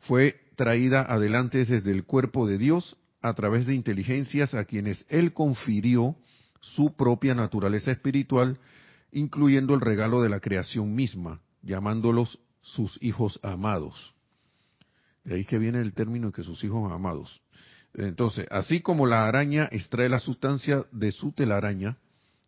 [0.00, 5.34] fue traída adelante desde el cuerpo de Dios a través de inteligencias a quienes Él
[5.34, 6.16] confirió
[6.60, 8.58] su propia naturaleza espiritual,
[9.12, 14.14] incluyendo el regalo de la creación misma, llamándolos sus hijos amados.
[15.24, 17.42] De ahí que viene el término que sus hijos amados.
[17.94, 21.96] Entonces, así como la araña extrae la sustancia de su telaraña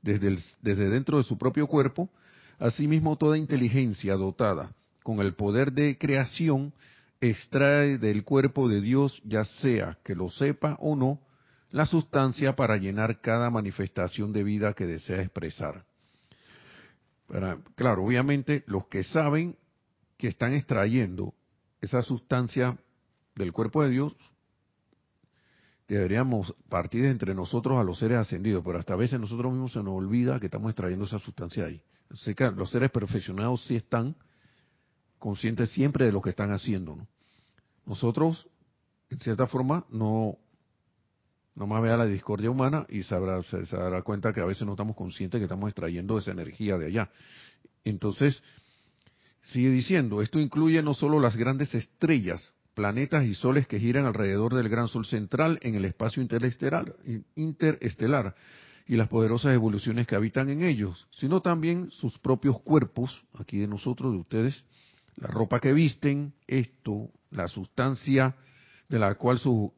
[0.03, 2.11] desde, desde dentro de su propio cuerpo,
[2.59, 4.73] asimismo toda inteligencia dotada
[5.03, 6.73] con el poder de creación
[7.21, 11.21] extrae del cuerpo de Dios, ya sea que lo sepa o no,
[11.73, 15.85] la sustancia para llenar cada manifestación de vida que desea expresar.
[17.75, 19.57] claro, obviamente los que saben
[20.19, 21.35] que están extrayendo
[21.81, 22.79] esa sustancia
[23.35, 24.15] del cuerpo de Dios,
[25.89, 29.83] deberíamos partir entre nosotros a los seres ascendidos, pero hasta a veces nosotros mismos se
[29.83, 31.83] nos olvida que estamos extrayendo esa sustancia ahí.
[32.57, 34.15] los seres perfeccionados sí están
[35.19, 36.97] conscientes siempre de lo que están haciendo.
[36.97, 37.09] ¿no?
[37.87, 38.47] Nosotros,
[39.09, 40.37] en cierta forma, no,
[41.55, 43.17] más vea la discordia humana y se,
[43.67, 46.87] se, dará cuenta que a veces no estamos conscientes que estamos extrayendo esa energía de
[46.87, 47.11] allá.
[47.85, 48.43] Entonces,
[49.43, 54.55] sigue diciendo, esto incluye no solo las grandes estrellas, planetas y soles que giran alrededor
[54.55, 56.97] del gran sol central en el espacio interestelar,
[57.35, 58.35] interestelar
[58.87, 63.69] y las poderosas evoluciones que habitan en ellos, sino también sus propios cuerpos, aquí de
[63.69, 64.65] nosotros, de ustedes,
[65.17, 68.37] la ropa que visten, esto, la sustancia
[68.89, 69.71] de la cual sus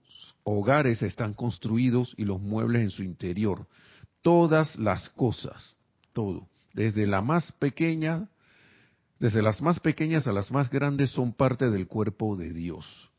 [0.45, 3.67] hogares están construidos y los muebles en su interior,
[4.23, 5.77] todas las cosas,
[6.13, 8.29] todo, desde la más pequeña
[9.19, 13.11] desde las más pequeñas a las más grandes son parte del cuerpo de Dios.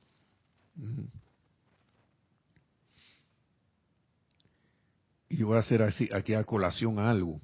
[5.29, 7.41] Y voy a hacer así, aquí a colación a algo.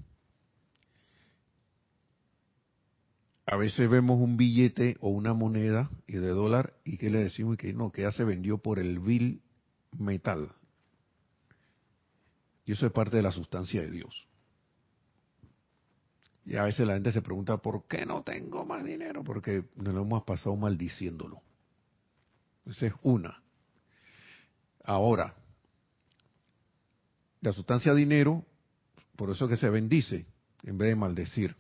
[3.48, 7.58] A veces vemos un billete o una moneda y de dólar y que le decimos
[7.58, 9.42] que no, que ya se vendió por el vil
[9.98, 10.54] metal.
[12.66, 14.28] Y eso es parte de la sustancia de Dios.
[16.46, 19.24] Y a veces la gente se pregunta, ¿por qué no tengo más dinero?
[19.24, 21.42] Porque nos lo hemos pasado maldiciéndolo.
[22.66, 23.42] Esa es una.
[24.84, 25.36] Ahora,
[27.42, 28.46] la sustancia dinero,
[29.16, 30.26] por eso que se bendice,
[30.64, 31.56] en vez de maldecir.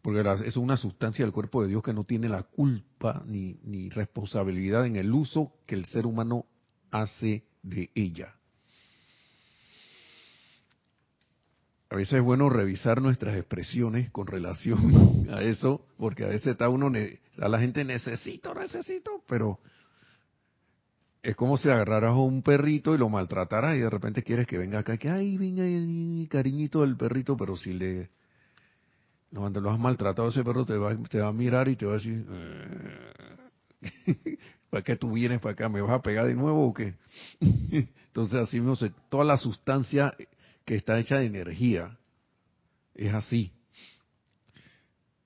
[0.00, 3.88] Porque es una sustancia del cuerpo de Dios que no tiene la culpa ni, ni
[3.88, 6.46] responsabilidad en el uso que el ser humano
[6.92, 8.36] hace de ella.
[11.92, 16.70] a veces es bueno revisar nuestras expresiones con relación a eso, porque a veces está
[16.70, 16.90] uno,
[17.38, 19.58] a la gente necesito, necesito, pero
[21.22, 24.56] es como si agarraras a un perrito y lo maltrataras y de repente quieres que
[24.56, 25.64] venga acá, que ay, venga
[26.30, 28.08] cariñito del perrito, pero si le,
[29.30, 31.92] cuando lo has maltratado ese perro te va, te va a mirar y te va
[31.92, 32.26] a decir,
[33.82, 34.38] eh,
[34.72, 35.68] ¿para qué tú vienes para acá?
[35.68, 36.94] ¿Me vas a pegar de nuevo o qué?
[37.40, 38.74] Entonces así mismo,
[39.10, 40.14] toda la sustancia
[40.64, 41.98] que está hecha de energía.
[42.94, 43.52] Es así.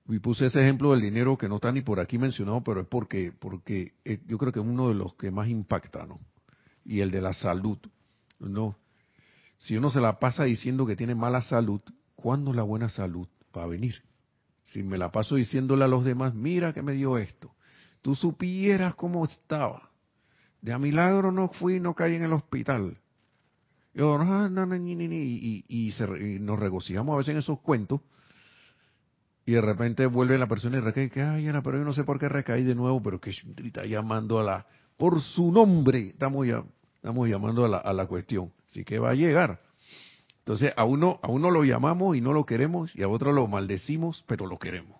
[0.09, 2.87] Y puse ese ejemplo del dinero que no está ni por aquí mencionado, pero es
[2.87, 3.93] porque, porque
[4.27, 6.19] yo creo que es uno de los que más impacta, ¿no?
[6.83, 7.77] Y el de la salud.
[8.39, 8.77] No.
[9.55, 11.79] Si uno se la pasa diciendo que tiene mala salud,
[12.15, 14.03] ¿cuándo la buena salud va a venir?
[14.65, 17.53] Si me la paso diciéndole a los demás, mira que me dio esto.
[18.07, 19.89] Tú supieras cómo estaba.
[20.61, 22.97] De a milagro no fui, no caí en el hospital.
[23.93, 27.99] Y, y, nos regocijamos a veces en esos cuentos.
[29.45, 32.17] Y de repente vuelve la persona y recae, que, ay, pero yo no sé por
[32.17, 33.31] qué recaí de nuevo, pero que
[33.65, 34.65] está llamando a la,
[34.95, 36.63] por su nombre, estamos, ya,
[36.95, 38.53] estamos llamando a la, a la cuestión.
[38.69, 39.59] Así que va a llegar.
[40.39, 43.47] Entonces, a uno, a uno lo llamamos y no lo queremos, y a otro lo
[43.47, 44.96] maldecimos, pero lo queremos.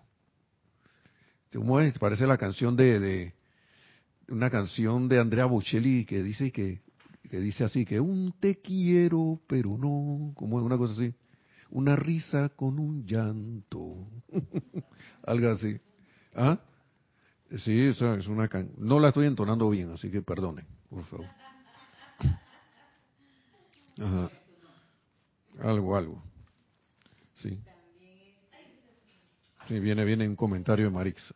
[1.52, 1.98] ¿Cómo es?
[1.98, 3.34] Parece la canción de, de
[4.28, 6.80] una canción de Andrea Bocelli que dice que
[7.28, 11.14] que dice así, que un te quiero, pero no, como es una cosa así,
[11.70, 14.08] una risa con un llanto,
[15.24, 15.78] algo así.
[16.34, 16.58] ¿Ah?
[17.58, 21.26] Sí, eso es una can no la estoy entonando bien, así que perdone, por favor.
[23.98, 24.30] Ajá.
[25.60, 26.22] Algo, algo.
[27.34, 27.58] Sí.
[29.68, 31.34] Sí, viene, viene un comentario de Marixa.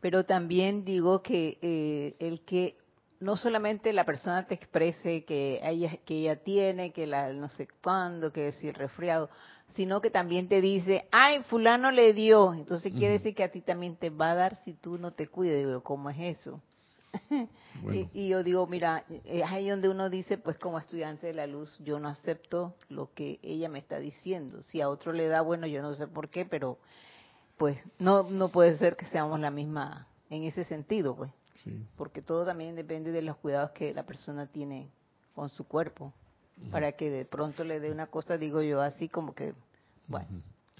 [0.00, 2.76] pero también digo que eh, el que
[3.20, 7.68] no solamente la persona te exprese que ella, que ella tiene, que la no sé
[7.82, 9.28] cuándo, que es el resfriado,
[9.74, 13.60] sino que también te dice, ay, fulano le dio, entonces quiere decir que a ti
[13.60, 15.66] también te va a dar si tú no te cuides.
[15.66, 16.62] Digo, ¿cómo es eso?
[18.14, 21.76] y, yo digo, mira, es ahí donde uno dice, pues como estudiante de la luz,
[21.80, 24.62] yo no acepto lo que ella me está diciendo.
[24.62, 26.78] Si a otro le da, bueno, yo no sé por qué, pero
[27.56, 31.30] pues no no puede ser que seamos la misma en ese sentido, pues.
[31.96, 34.90] Porque todo también depende de los cuidados que la persona tiene
[35.34, 36.14] con su cuerpo.
[36.70, 39.54] Para que de pronto le dé una cosa, digo yo, así como que,
[40.06, 40.28] bueno,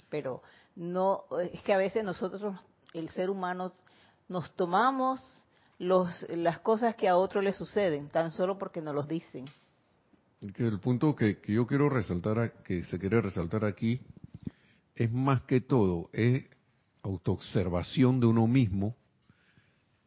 [0.09, 0.43] pero
[0.75, 2.55] no, es que a veces nosotros,
[2.93, 3.73] el ser humano,
[4.27, 5.19] nos tomamos
[5.81, 9.45] los, las cosas que a otro le suceden, tan solo porque nos los dicen.
[10.53, 13.99] Que el punto que, que yo quiero resaltar, que se quiere resaltar aquí,
[14.95, 16.43] es más que todo, es
[17.01, 18.95] autoobservación de uno mismo,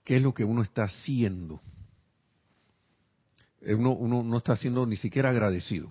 [0.04, 1.60] qué es lo que uno está haciendo.
[3.60, 5.90] Eh, uno, uno no está siendo ni siquiera agradecido,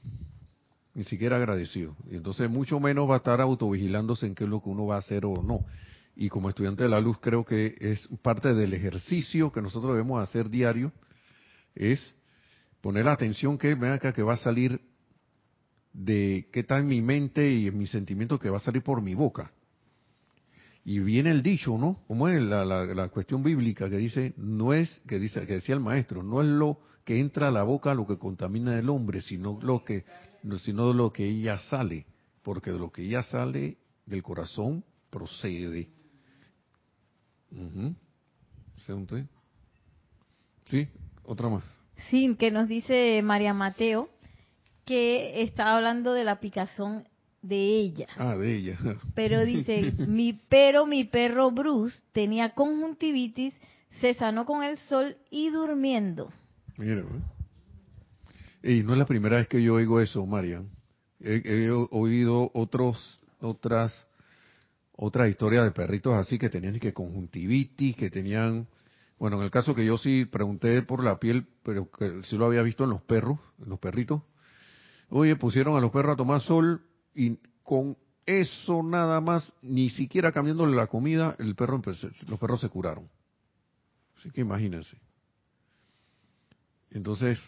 [0.95, 1.97] ni siquiera agradecido.
[2.09, 4.95] Y entonces mucho menos va a estar autovigilándose en qué es lo que uno va
[4.95, 5.65] a hacer o no.
[6.15, 10.21] Y como estudiante de la luz creo que es parte del ejercicio que nosotros debemos
[10.21, 10.91] hacer diario,
[11.75, 12.15] es
[12.81, 14.81] poner la atención que ven acá que va a salir
[15.93, 19.01] de qué está en mi mente y en mi sentimiento que va a salir por
[19.01, 19.51] mi boca.
[20.85, 22.01] Y viene el dicho, ¿no?
[22.07, 25.81] Como es la, la, cuestión bíblica que dice, no es, que dice, que decía el
[25.81, 29.59] maestro, no es lo que entra a la boca lo que contamina el hombre, sino
[29.61, 30.03] lo que,
[30.61, 32.05] sino lo que ella sale,
[32.41, 35.89] porque de lo que ella sale del corazón procede.
[40.65, 40.87] Sí,
[41.23, 41.63] otra más.
[42.09, 44.09] Sí, que nos dice María Mateo
[44.85, 47.07] que está hablando de la picazón
[47.41, 48.07] de ella.
[48.17, 48.77] Ah, de ella.
[49.15, 53.53] Pero dice, mi pero mi perro Bruce tenía conjuntivitis,
[54.01, 56.31] se sanó con el sol y durmiendo.
[56.77, 57.03] Mira,
[58.63, 60.69] y no es la primera vez que yo oigo eso, Marian.
[61.19, 64.07] He, oído otros, otras,
[64.95, 68.67] otras historias de perritos así que tenían que conjuntivitis, que tenían,
[69.17, 72.45] bueno, en el caso que yo sí pregunté por la piel, pero que sí lo
[72.45, 74.21] había visto en los perros, en los perritos.
[75.09, 76.81] Oye, pusieron a los perros a tomar sol
[77.13, 81.81] y con eso nada más, ni siquiera cambiándole la comida, el perro
[82.27, 83.09] los perros se curaron.
[84.17, 84.97] Así que imagínense.
[86.91, 87.39] Entonces,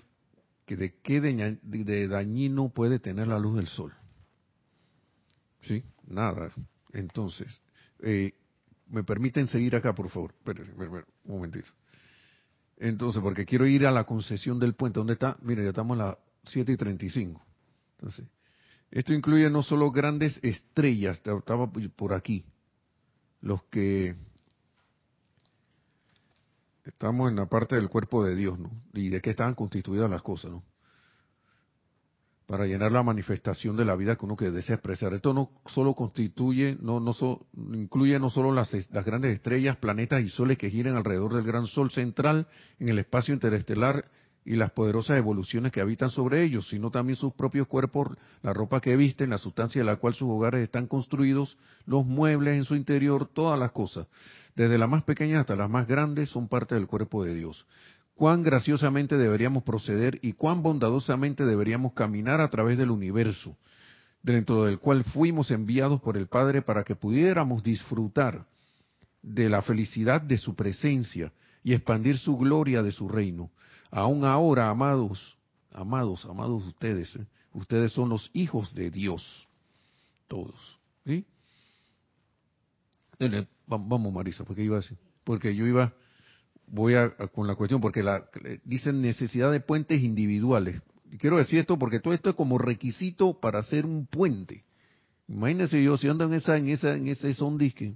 [0.68, 3.94] ¿de qué de dañino puede tener la luz del sol?
[5.62, 5.84] ¿Sí?
[6.08, 6.52] Nada.
[6.96, 7.48] Entonces,
[8.00, 8.34] eh,
[8.88, 10.34] ¿me permiten seguir acá, por favor?
[10.38, 11.70] Espérenme, un momentito.
[12.78, 15.00] Entonces, porque quiero ir a la concesión del puente.
[15.00, 15.38] ¿Dónde está?
[15.42, 17.46] Mire, ya estamos a las 7 y 35.
[17.98, 18.26] Entonces,
[18.92, 22.46] esto incluye no solo grandes estrellas, estaba por aquí,
[23.42, 24.16] los que
[26.86, 28.72] estamos en la parte del cuerpo de Dios, ¿no?
[28.94, 30.64] Y de qué estaban constituidas las cosas, ¿no?
[32.48, 35.14] Para llenar la manifestación de la vida que uno que desea expresar.
[35.14, 37.14] Esto no solo constituye, no, no
[37.74, 41.66] incluye no solo las, las grandes estrellas, planetas y soles que giran alrededor del gran
[41.66, 42.48] sol central
[42.80, 44.06] en el espacio interestelar
[44.46, 48.10] y las poderosas evoluciones que habitan sobre ellos, sino también sus propios cuerpos,
[48.44, 52.56] la ropa que visten, la sustancia de la cual sus hogares están construidos, los muebles
[52.56, 54.08] en su interior, todas las cosas,
[54.56, 57.66] desde las más pequeñas hasta las más grandes, son parte del cuerpo de Dios.
[58.16, 63.58] Cuán graciosamente deberíamos proceder y cuán bondadosamente deberíamos caminar a través del universo,
[64.24, 68.46] dentro del cual fuimos enviados por el Padre para que pudiéramos disfrutar
[69.22, 71.32] de la felicidad de su presencia
[71.64, 73.50] y expandir su gloria de su reino
[73.96, 75.38] Aún ahora, amados,
[75.72, 77.26] amados, amados ustedes, ¿eh?
[77.54, 79.48] ustedes son los hijos de Dios,
[80.28, 80.56] todos.
[83.66, 84.82] Vamos, Marisa, porque iba
[85.24, 85.94] porque yo iba,
[86.68, 88.28] voy a, con la cuestión, porque la,
[88.64, 90.82] dicen necesidad de puentes individuales.
[91.20, 94.64] Quiero decir esto porque todo esto es como requisito para hacer un puente.
[95.28, 97.94] Imagínense yo si ando en esa, en esa, en ese son disque,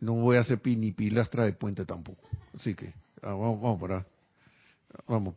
[0.00, 2.28] no voy a hacer ni pilastra de puente tampoco.
[2.54, 4.06] Así que Ah, vamos, vamos para.
[5.06, 5.34] Vamos.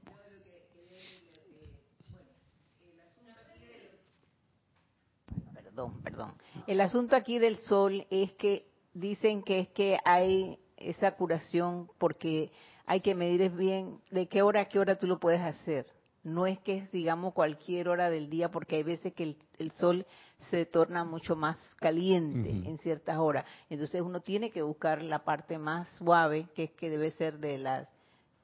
[5.54, 6.34] Perdón, perdón.
[6.68, 12.52] El asunto aquí del sol es que dicen que es que hay esa curación porque
[12.86, 15.86] hay que medir bien de qué hora a qué hora tú lo puedes hacer.
[16.24, 20.06] No es que es, digamos, cualquier hora del día, porque hay veces que el, sol
[20.52, 23.46] se torna mucho más caliente en ciertas horas.
[23.70, 27.58] Entonces uno tiene que buscar la parte más suave, que es que debe ser de
[27.58, 27.88] las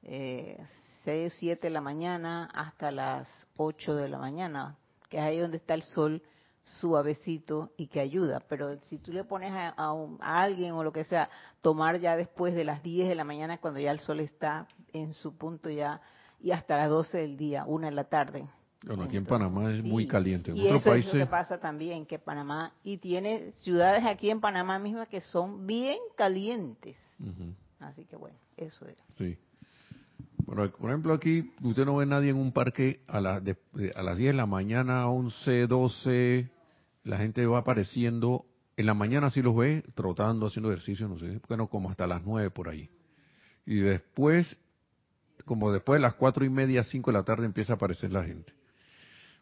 [0.02, 0.58] eh,
[1.04, 4.76] 6 o 7 de la mañana hasta las 8 de la mañana,
[5.08, 6.22] que es ahí donde está el sol
[6.80, 8.40] suavecito y que ayuda.
[8.48, 11.28] Pero si tú le pones a, a, alguien o lo que sea,
[11.60, 15.14] tomar ya después de las 10 de la mañana, cuando ya el sol está en
[15.14, 16.00] su punto ya
[16.40, 18.46] y hasta las 12 del día, una en la tarde.
[18.84, 20.52] Bueno, aquí en Panamá es muy caliente.
[20.54, 24.78] y eso es lo que pasa también, que Panamá, y tiene ciudades aquí en Panamá
[24.78, 26.96] misma que son bien calientes.
[27.80, 29.02] Así que bueno, eso era.
[29.10, 29.36] Sí.
[30.46, 34.16] Bueno, por ejemplo, aquí usted no ve nadie en un parque a, la, a las
[34.16, 36.48] 10 de la mañana, 11, 12,
[37.08, 38.46] la gente va apareciendo.
[38.76, 42.22] En la mañana sí los ve trotando, haciendo ejercicio, no sé, bueno, como hasta las
[42.24, 42.88] 9 por ahí.
[43.66, 44.56] Y después
[45.44, 48.22] como después de las cuatro y media, cinco de la tarde empieza a aparecer la
[48.22, 48.52] gente.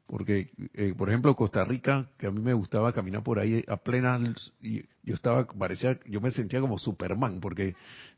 [0.07, 3.77] Porque, eh, por ejemplo, Costa Rica, que a mí me gustaba caminar por ahí a
[3.77, 4.19] plena,
[4.63, 7.75] y yo estaba, parecía, yo me sentía como Superman, porque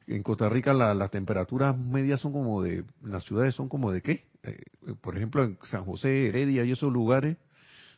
[0.07, 4.27] en Costa Rica las temperaturas medias son como de, las ciudades son como de qué?
[4.43, 4.61] Eh,
[5.01, 7.39] por ejemplo, en San José, Heredia y esos lugares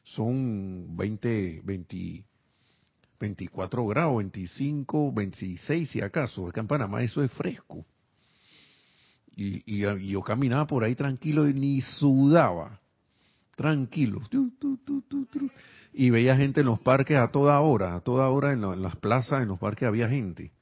[0.03, 2.25] son 20, 20,
[3.21, 6.49] 24 grados, 25, 26 si acaso.
[6.49, 7.85] Acá en Panamá eso es fresco.
[9.37, 9.79] Y,
[10.09, 12.81] yo caminaba por ahí tranquilo y ni sudaba.
[13.57, 14.21] Tranquilo.
[15.93, 19.43] y veía gente en los parques a toda hora, a toda hora en, las plazas,
[19.43, 20.53] en los parques había gente.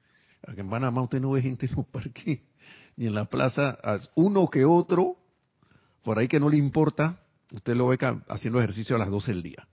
[0.46, 2.40] Aquí en Panamá usted no ve gente en los parques,
[2.96, 3.78] ni en la plaza,
[4.16, 5.16] uno que otro,
[6.02, 7.20] por ahí que no le importa,
[7.52, 9.68] usted lo ve haciendo ejercicio a las 12 del día.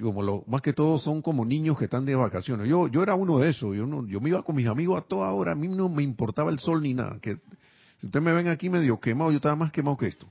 [0.00, 2.68] Como más que todo son como niños que están de vacaciones.
[2.68, 5.06] Yo yo era uno de esos, yo no, yo me iba con mis amigos a
[5.06, 7.18] toda hora, a mí no me importaba el sol ni nada.
[7.20, 7.36] Que
[8.00, 10.30] si usted me ven aquí medio quemado, yo estaba más quemado que esto.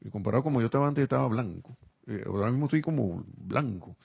[0.00, 1.76] Y comparado como yo estaba antes, estaba blanco.
[2.06, 3.96] Eh, ahora mismo estoy como blanco.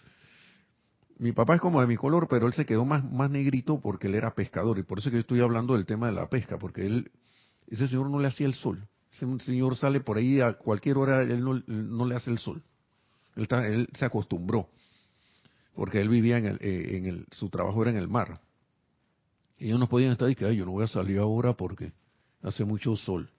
[1.20, 4.08] Mi papá es como de mi color, pero él se quedó más, más negrito porque
[4.08, 4.80] él era pescador.
[4.80, 7.12] Y por eso que yo estoy hablando del tema de la pesca, porque él,
[7.68, 8.88] ese señor no le hacía el sol.
[9.12, 12.64] Ese señor sale por ahí a cualquier hora, él no, le hace el sol.
[13.36, 14.70] Él, se acostumbró,
[15.76, 18.40] porque él vivía en el, eh, en el, su trabajo era en el mar.
[19.58, 21.92] Ellos no podían estar y que yo no voy a salir ahora porque
[22.42, 23.30] hace mucho sol.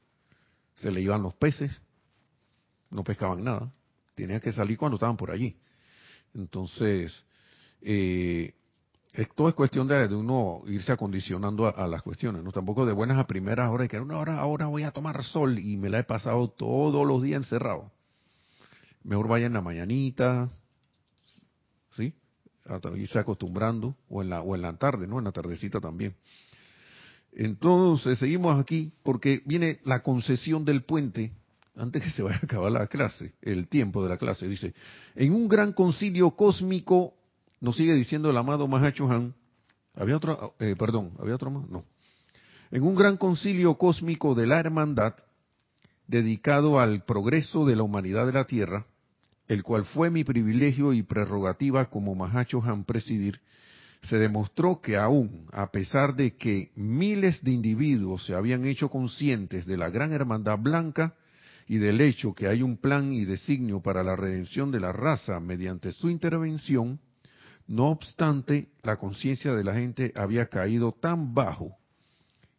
[0.77, 1.73] Se le iban los peces,
[2.91, 3.73] no pescaban nada.
[4.15, 5.57] Tenía que salir cuando estaban por allí.
[6.35, 7.25] Entonces,
[7.81, 8.55] eh,
[9.15, 13.27] esto es cuestión de, uno irse acondicionando a, las cuestiones, no tampoco de buenas a
[13.27, 16.49] primeras horas, que una hora ahora voy a tomar sol y me la he pasado
[16.49, 17.91] todos los días encerrado.
[19.05, 20.51] Mejor vaya en la mañanita,
[21.95, 22.15] ¿sí?
[22.97, 25.19] irse acostumbrando, o en la, o en la tarde, ¿no?
[25.19, 26.15] En la tardecita también.
[27.33, 31.33] Entonces, seguimos aquí porque viene la concesión del puente
[31.75, 34.75] antes que se vaya a acabar la clase, el tiempo de la clase, dice,
[35.15, 37.15] en un gran concilio cósmico,
[37.63, 39.35] nos sigue diciendo el amado Mahacho Han,
[39.95, 41.85] había otro, eh, perdón, había otro más, no,
[42.73, 45.15] en un gran concilio cósmico de la hermandad,
[46.09, 48.87] dedicado al progreso de la humanidad de la Tierra,
[49.47, 53.41] el cual fue mi privilegio y prerrogativa como Mahacho Han presidir,
[54.03, 59.67] se demostró que aún, a pesar de que miles de individuos se habían hecho conscientes
[59.67, 61.15] de la gran hermandad blanca,
[61.69, 65.39] y del hecho que hay un plan y designio para la redención de la raza
[65.39, 66.99] mediante su intervención,
[67.73, 71.75] no obstante, la conciencia de la gente había caído tan bajo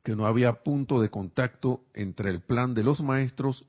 [0.01, 3.63] que no había punto de contacto entre el plan de los maestros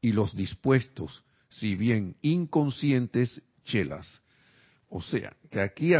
[0.00, 4.22] y los dispuestos, si bien inconscientes, chelas.
[4.88, 5.92] O sea, que aquí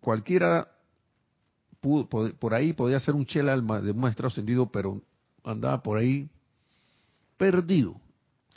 [0.00, 0.72] cualquiera
[1.82, 5.02] por ahí podía ser un chela de maestro ascendido, pero
[5.44, 6.30] andaba por ahí
[7.36, 8.00] perdido.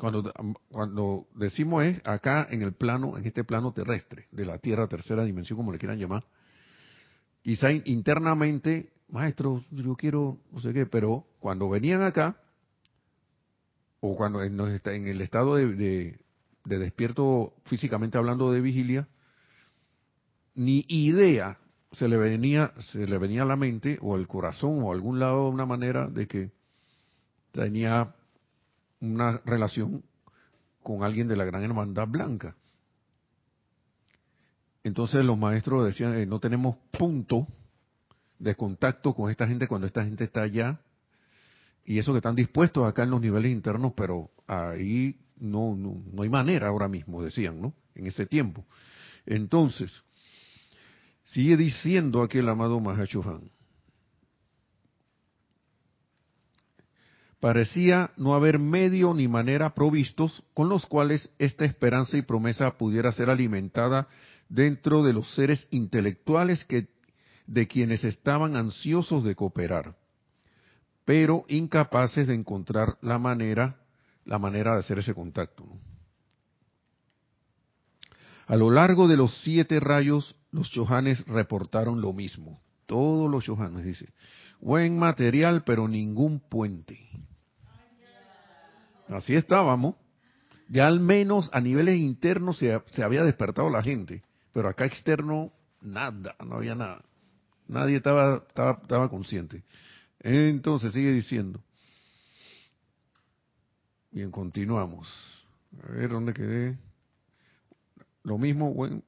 [0.02, 0.34] Cuando,
[0.72, 5.24] cuando decimos es acá en el plano, en este plano terrestre, de la Tierra, tercera
[5.24, 6.24] dimensión, como le quieran llamar.
[7.44, 12.36] Quizá internamente, maestro, yo quiero, no sé qué, pero cuando venían acá,
[14.00, 16.18] o cuando en, en el estado de,
[16.66, 19.08] de despierto físicamente hablando de vigilia,
[20.56, 21.60] ni idea
[21.92, 25.44] se le venía se le venía a la mente o al corazón o algún lado
[25.44, 26.50] de una manera de que
[27.52, 28.16] tenía
[29.02, 30.04] una relación
[30.82, 32.56] con alguien de la gran hermandad blanca.
[34.84, 37.48] Entonces los maestros decían, eh, no tenemos punto
[38.40, 40.80] de contacto con esta gente cuando esta gente está allá.
[41.86, 46.24] Y eso que están dispuestos acá en los niveles internos, pero ahí no, no, no
[46.24, 47.74] hay manera ahora mismo, decían, ¿no?
[47.96, 48.66] En ese tiempo.
[49.26, 49.92] Entonces,
[51.26, 53.52] sigue diciendo aquí el amado Mahachohan.
[57.42, 63.12] Parecía no haber medio ni manera provistos con los cuales esta esperanza y promesa pudiera
[63.12, 64.08] ser alimentada
[64.48, 66.88] dentro de los seres intelectuales que
[67.48, 69.96] de quienes estaban ansiosos de cooperar,
[71.04, 73.82] pero incapaces de encontrar la manera,
[74.24, 75.66] la manera de hacer ese contacto.
[78.46, 82.62] A lo largo de los siete rayos, los chohanes reportaron lo mismo.
[82.86, 84.14] Todos los chohanes, dice.
[84.60, 87.00] Buen material, pero ningún puente.
[89.12, 89.96] Así estábamos.
[90.70, 95.52] Ya al menos a niveles internos se, había despertado la gente, pero acá externo
[95.82, 97.04] nada, no había nada.
[97.68, 99.64] Nadie estaba, estaba, consciente.
[100.20, 101.62] Entonces sigue diciendo.
[104.12, 105.10] Bien, continuamos.
[105.84, 106.78] A ver dónde quedé.
[108.24, 109.04] Lo mismo, buen,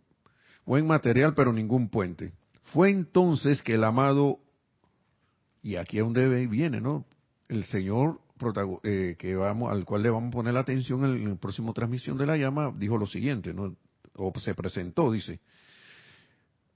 [0.66, 2.34] buen material, pero ningún puente.
[2.74, 4.40] Fue entonces que el amado,
[5.62, 7.06] y aquí es donde viene, ¿no?
[7.48, 8.23] El Señor
[8.84, 12.18] eh, que vamos, al cual le vamos a poner la atención en, la próxima transmisión
[12.18, 13.76] de la llama, dijo lo siguiente, ¿no?
[14.16, 15.40] o se presentó, dice.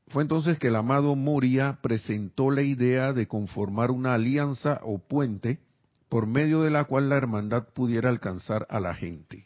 [0.08, 5.60] Fue entonces que el amado Moria presentó la idea de conformar una alianza o puente
[6.08, 9.46] por medio de la cual la hermandad pudiera alcanzar a la gente.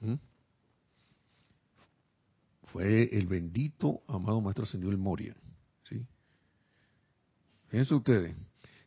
[0.00, 0.14] ¿Mm?
[2.64, 5.36] Fue el bendito amado Maestro Señor Moria.
[5.84, 6.06] ¿sí?
[7.68, 8.36] Fíjense ustedes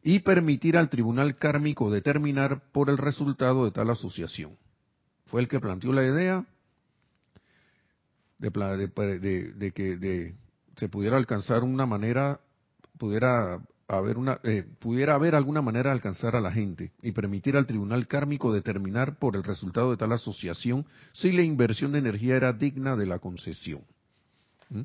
[0.04, 4.58] y permitir al tribunal kármico determinar por el resultado de tal asociación.
[5.28, 6.46] Fue el que planteó la idea,
[8.40, 10.36] de, que
[10.76, 12.40] se pudiera alcanzar una manera,
[12.98, 17.56] pudiera haber una, eh, pudiera haber alguna manera de alcanzar a la gente y permitir
[17.56, 22.36] al tribunal kármico determinar por el resultado de tal asociación si la inversión de energía
[22.36, 23.84] era digna de la concesión.
[24.70, 24.82] ¿Mm?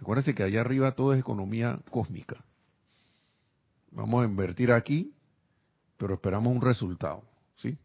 [0.00, 2.45] Acuérdense que allá arriba todo es economía cósmica.
[3.96, 5.10] Vamos a invertir aquí,
[5.96, 7.24] pero esperamos un resultado,
[7.54, 7.78] ¿sí?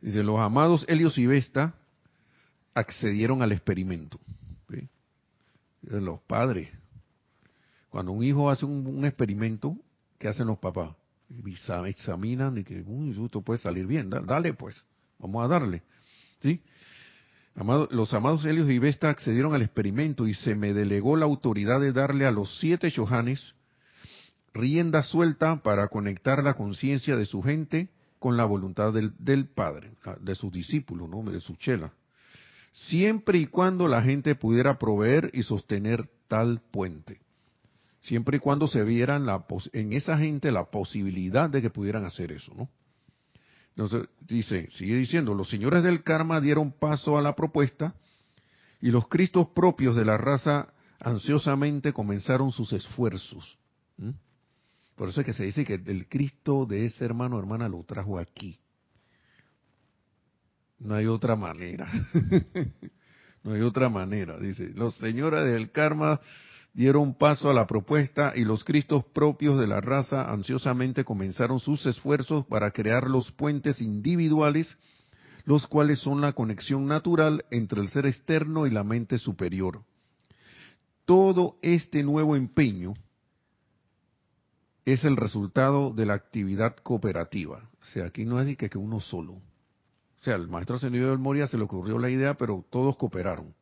[0.00, 1.74] Dice, los amados Helios y Vesta
[2.72, 4.18] accedieron al experimento.
[5.82, 6.70] Los padres.
[7.90, 9.76] Cuando un hijo hace un, experimento,
[10.18, 10.94] ¿qué hacen los papás?
[11.86, 14.76] Examinan y que, uy, esto puede salir bien, dale pues,
[15.18, 15.82] vamos a darle.
[16.40, 16.62] ¿Sí?
[17.90, 21.92] Los amados Helios y Vesta accedieron al experimento y se me delegó la autoridad de
[21.92, 23.54] darle a los siete Johanes
[24.52, 27.88] rienda suelta para conectar la conciencia de su gente
[28.18, 31.22] con la voluntad del, del, Padre, de sus discípulos, ¿no?
[31.30, 31.92] de su chela.
[32.72, 37.20] Siempre y cuando la gente pudiera proveer y sostener tal puente.
[38.00, 42.32] Siempre y cuando se vieran la, en esa gente la posibilidad de que pudieran hacer
[42.32, 42.68] eso, ¿no?
[43.80, 47.94] Entonces, dice, sigue diciendo, los señores del karma dieron paso a la propuesta
[48.78, 53.58] y los cristos propios de la raza ansiosamente comenzaron sus esfuerzos.
[54.96, 58.18] Por eso es que se dice que el Cristo de ese hermano hermana lo trajo
[58.18, 58.58] aquí.
[60.78, 61.90] No hay otra manera.
[63.42, 64.38] no hay otra manera.
[64.38, 66.20] Dice, los señores del karma
[66.72, 71.84] dieron paso a la propuesta y los Cristos propios de la raza ansiosamente comenzaron sus
[71.86, 74.76] esfuerzos para crear los puentes individuales,
[75.44, 79.82] los cuales son la conexión natural entre el ser externo y la mente superior.
[81.04, 82.94] Todo este nuevo empeño
[84.84, 87.68] es el resultado de la actividad cooperativa.
[87.80, 89.32] O sea, aquí no es que, que uno solo.
[89.32, 93.54] O sea, el maestro ascendido del Moria se le ocurrió la idea, pero todos cooperaron.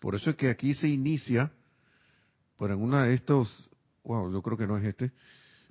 [0.00, 1.52] Por eso es que aquí se inicia
[2.64, 3.68] pero en una de estos,
[4.04, 5.12] wow, yo creo que no es este,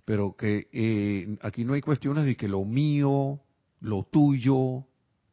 [0.06, 3.42] pero que eh, aquí no hay cuestiones de que lo mío,
[3.80, 4.86] lo tuyo,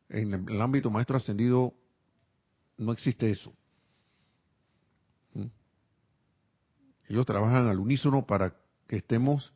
[0.08, 1.74] en el, ámbito maestro ascendido,
[2.78, 3.52] no existe eso.
[5.34, 5.48] ¿Mm?
[7.10, 8.56] Ellos trabajan al unísono para
[8.88, 9.52] que estemos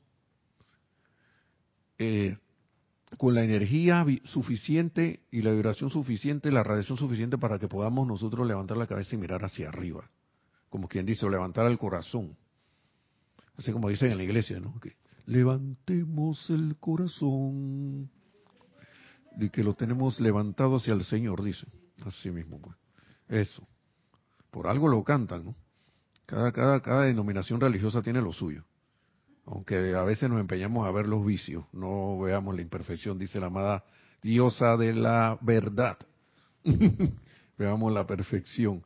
[1.96, 2.36] eh,
[3.16, 8.46] con la energía suficiente y la vibración suficiente, la radiación suficiente para que podamos nosotros
[8.46, 10.10] levantar la cabeza y mirar hacia arriba
[10.74, 12.36] como quien dice, levantar el corazón.
[13.56, 14.74] Así como dicen en la iglesia, ¿no?
[15.24, 18.10] Levantemos el corazón.
[19.38, 21.64] Y que lo tenemos levantado hacia el Señor, dice.
[22.04, 22.76] Así mismo, pues.
[23.28, 23.64] Eso.
[24.50, 25.54] Por algo lo cantan, ¿no?
[26.26, 28.64] Cada, cada, cada denominación religiosa tiene lo suyo.
[29.46, 33.46] Aunque a veces nos empeñamos a ver los vicios, no veamos la imperfección, dice la
[33.46, 33.84] amada
[34.20, 35.96] diosa de la verdad.
[37.58, 38.82] veamos la perfección.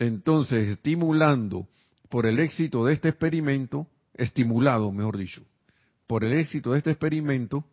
[0.00, 1.68] Entonces, estimulando
[2.08, 5.42] por el éxito de este experimento, estimulado, mejor dicho,
[6.06, 7.66] por el éxito de este experimento,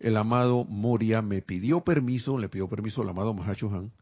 [0.00, 3.92] el amado Moria me pidió permiso, le pidió permiso al amado Han,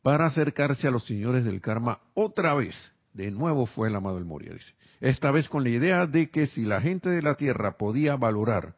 [0.00, 2.74] para acercarse a los señores del karma otra vez.
[3.12, 4.72] De nuevo fue el amado el Moria, dice.
[5.00, 8.76] Esta vez con la idea de que si la gente de la Tierra podía valorar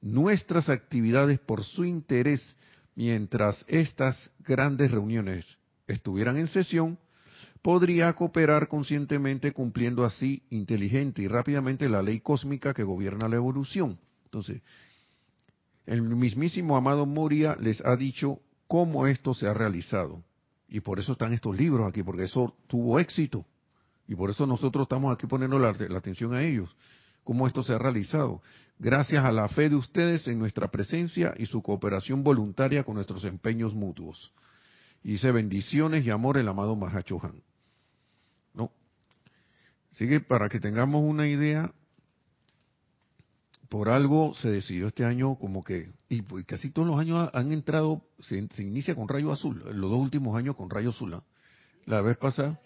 [0.00, 2.56] nuestras actividades por su interés
[2.94, 5.44] mientras estas grandes reuniones
[5.86, 6.98] estuvieran en sesión,
[7.62, 13.98] podría cooperar conscientemente cumpliendo así inteligente y rápidamente la ley cósmica que gobierna la evolución.
[14.24, 14.62] Entonces,
[15.86, 20.22] el mismísimo amado Moria les ha dicho cómo esto se ha realizado.
[20.68, 23.44] Y por eso están estos libros aquí, porque eso tuvo éxito.
[24.08, 26.74] Y por eso nosotros estamos aquí poniendo la, atención a ellos,
[27.24, 28.42] cómo esto se ha realizado.
[28.78, 33.24] Gracias a la fe de ustedes en nuestra presencia y su cooperación voluntaria con nuestros
[33.24, 34.32] empeños mutuos.
[35.04, 37.42] Y dice bendiciones y amor el amado Mahachohan.
[39.92, 41.72] Así que para que tengamos una idea,
[43.68, 47.52] por algo se decidió este año como que, y pues casi todos los años han
[47.52, 51.14] entrado, se, inicia con rayo azul, los dos últimos años con rayo azul.
[51.14, 51.22] ¿ah?
[51.84, 52.60] La vez pasada,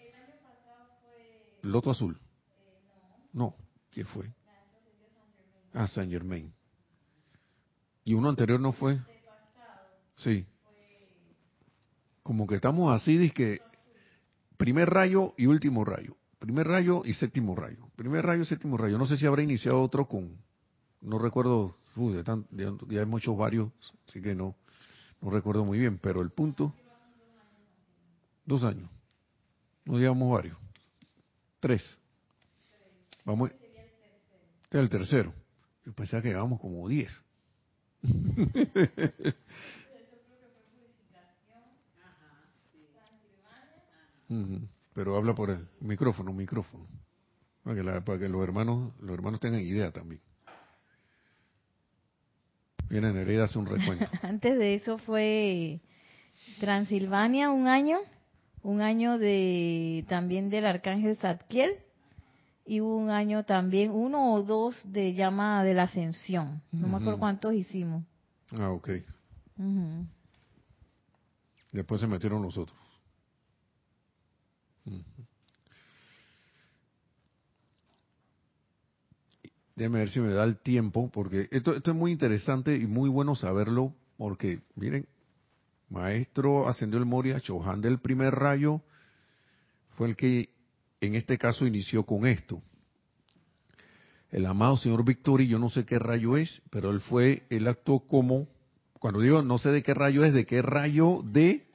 [1.61, 2.19] Loto Azul.
[3.33, 3.55] no.
[3.91, 4.29] ¿qué fue?
[5.73, 6.53] Ah, Saint Germain.
[8.03, 8.99] ¿Y uno anterior no fue?
[10.15, 10.45] Sí.
[12.21, 13.59] Como que estamos así, que
[14.55, 16.15] primer rayo y último rayo.
[16.39, 17.89] Primer rayo y séptimo rayo.
[17.95, 18.97] Primer rayo y séptimo rayo.
[18.97, 20.37] No sé si habrá iniciado otro con,
[21.01, 23.71] no recuerdo, ya, hay muchos varios,
[24.07, 24.55] así que no,
[25.21, 26.73] no recuerdo muy bien, pero el punto,
[28.45, 28.89] dos años.
[29.85, 30.57] No digamos varios.
[31.59, 31.97] Tres.
[33.25, 33.51] Vamos.
[33.51, 35.33] Este es el tercero.
[35.85, 37.11] Yo pensaba que llevamos como diez.
[44.97, 46.87] Pero habla por el micrófono, micrófono.
[47.63, 50.19] Para que, para que los hermanos los hermanos tengan idea también.
[52.89, 54.07] Viene Nereida hace un recuento.
[54.23, 55.81] Antes de eso fue
[56.59, 57.99] Transilvania un año,
[58.63, 61.75] un año de también del arcángel Zadkiel
[62.65, 66.63] y un año también, uno o dos de llama de la ascensión.
[66.71, 68.03] No me acuerdo cuántos hicimos.
[68.51, 68.89] Ah, ok.
[71.71, 72.86] Después se metieron los otros.
[79.77, 83.09] Déjeme ver si me da el tiempo, porque esto, esto es muy interesante y muy
[83.09, 85.07] bueno saberlo, porque, miren,
[85.91, 88.81] Maestro ascendió el Moria, Chohan del primer rayo,
[89.91, 90.49] fue el que
[90.99, 92.59] en este caso inició con esto.
[94.31, 97.99] El amado señor Victory, yo no sé qué rayo es, pero él fue, él actuó
[97.99, 98.47] como,
[98.99, 101.67] cuando digo no sé de qué rayo es, de qué rayo de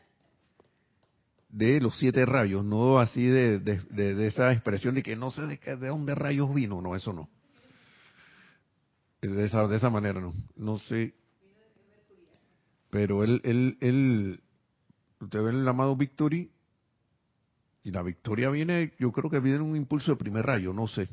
[1.51, 5.59] de los siete rayos, no así de, de, esa expresión de que no sé de,
[5.59, 7.29] qué, de dónde rayos vino, no, eso no.
[9.23, 11.15] De esa, de esa manera no, no sé.
[12.91, 14.43] Pero él, él, él,
[15.21, 16.51] usted ve el amado Victory,
[17.85, 21.09] y la victoria viene, yo creo que viene un impulso de primer rayo, no sé.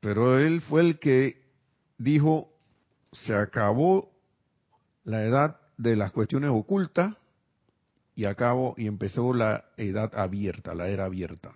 [0.00, 1.42] Pero él fue el que
[1.98, 2.52] dijo,
[3.12, 4.10] se acabó
[5.04, 7.16] la edad de las cuestiones ocultas
[8.14, 11.52] y acabó y empezó la edad abierta, la era abierta,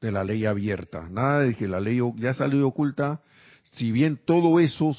[0.00, 1.08] de la ley abierta.
[1.08, 3.22] Nada de que la ley ya salió oculta,
[3.76, 4.96] si bien todo eso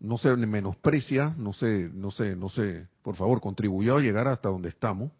[0.00, 4.48] no se menosprecia, no se, no se, no se, por favor, contribuyó a llegar hasta
[4.48, 5.12] donde estamos,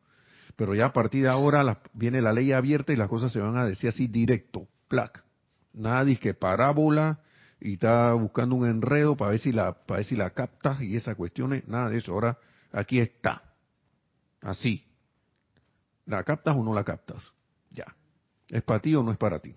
[0.56, 3.56] pero ya a partir de ahora viene la ley abierta y las cosas se van
[3.56, 5.24] a decir así directo, plac.
[5.72, 7.20] Nada de que parábola
[7.60, 10.96] y está buscando un enredo para ver si la, para ver si la captas y
[10.96, 12.12] esas cuestiones, nada de eso.
[12.12, 12.38] Ahora
[12.72, 13.42] aquí está.
[14.40, 14.86] Así.
[16.06, 17.22] ¿La captas o no la captas?
[17.70, 17.96] Ya.
[18.48, 19.56] ¿Es para ti o no es para ti?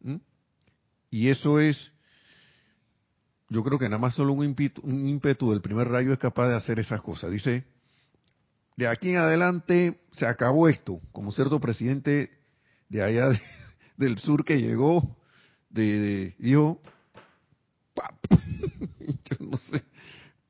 [0.00, 0.16] ¿Mm?
[1.10, 1.92] Y eso es,
[3.54, 6.48] yo creo que nada más solo un ímpetu, un ímpetu del primer rayo es capaz
[6.48, 7.30] de hacer esas cosas.
[7.30, 7.64] Dice,
[8.76, 12.30] de aquí en adelante se acabó esto, como cierto presidente
[12.88, 13.28] de allá
[13.96, 15.16] del sur que llegó,
[15.70, 16.80] de, dijo,
[19.24, 19.84] yo no sé,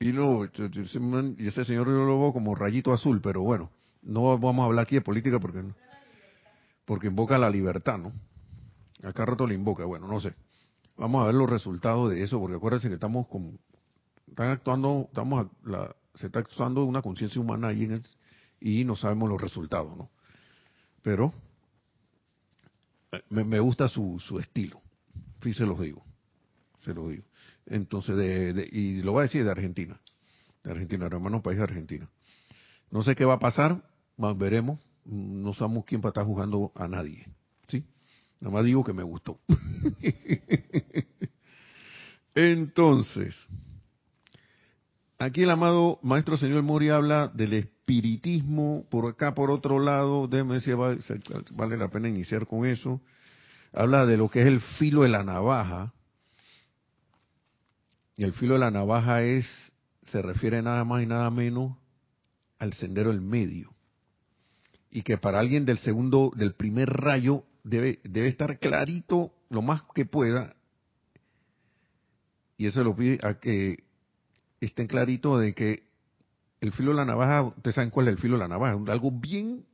[0.01, 3.71] y ese señor yo lo veo como rayito azul, pero bueno,
[4.03, 5.63] no vamos a hablar aquí de política porque
[6.87, 8.13] porque invoca la libertad, ¿no?
[9.03, 10.35] Acá rato le invoca, bueno, no sé.
[10.97, 13.59] Vamos a ver los resultados de eso, porque acuérdense que estamos con,
[14.29, 18.03] están actuando, estamos la, se está actuando una conciencia humana ahí en
[18.61, 20.11] y no sabemos los resultados, ¿no?
[21.03, 21.35] Pero
[23.13, 24.81] eh, me, gusta su, su estilo,
[25.43, 26.05] sí se los digo,
[26.79, 27.25] se los digo.
[27.67, 30.01] Entonces, de, y lo voy a decir de Argentina,
[30.63, 32.09] de Argentina, hermano país de Argentina.
[32.91, 33.83] No sé qué va a pasar,
[34.37, 37.27] veremos, no sabemos quién va a estar jugando a nadie.
[38.41, 39.41] Nada más digo que me gustó.
[42.35, 43.35] Entonces,
[45.19, 50.55] Aquí el amado Maestro Señor Mori habla del espiritismo, por acá por otro lado, déjeme
[50.55, 53.01] decir, vale la pena iniciar con eso,
[53.73, 55.93] habla de lo que es el filo de la navaja,
[58.17, 59.47] y el filo de la navaja es,
[60.03, 61.77] se refiere nada más y nada menos
[62.59, 63.73] al sendero del medio,
[64.91, 69.83] y que para alguien del segundo, del primer rayo, debe, debe estar clarito lo más
[69.95, 70.55] que pueda,
[72.57, 73.83] y eso lo pide a que
[74.61, 75.89] estén clarito de que
[76.61, 79.11] el filo de la navaja, ustedes saben cuál es el filo de la navaja, algo
[79.11, 79.67] bien,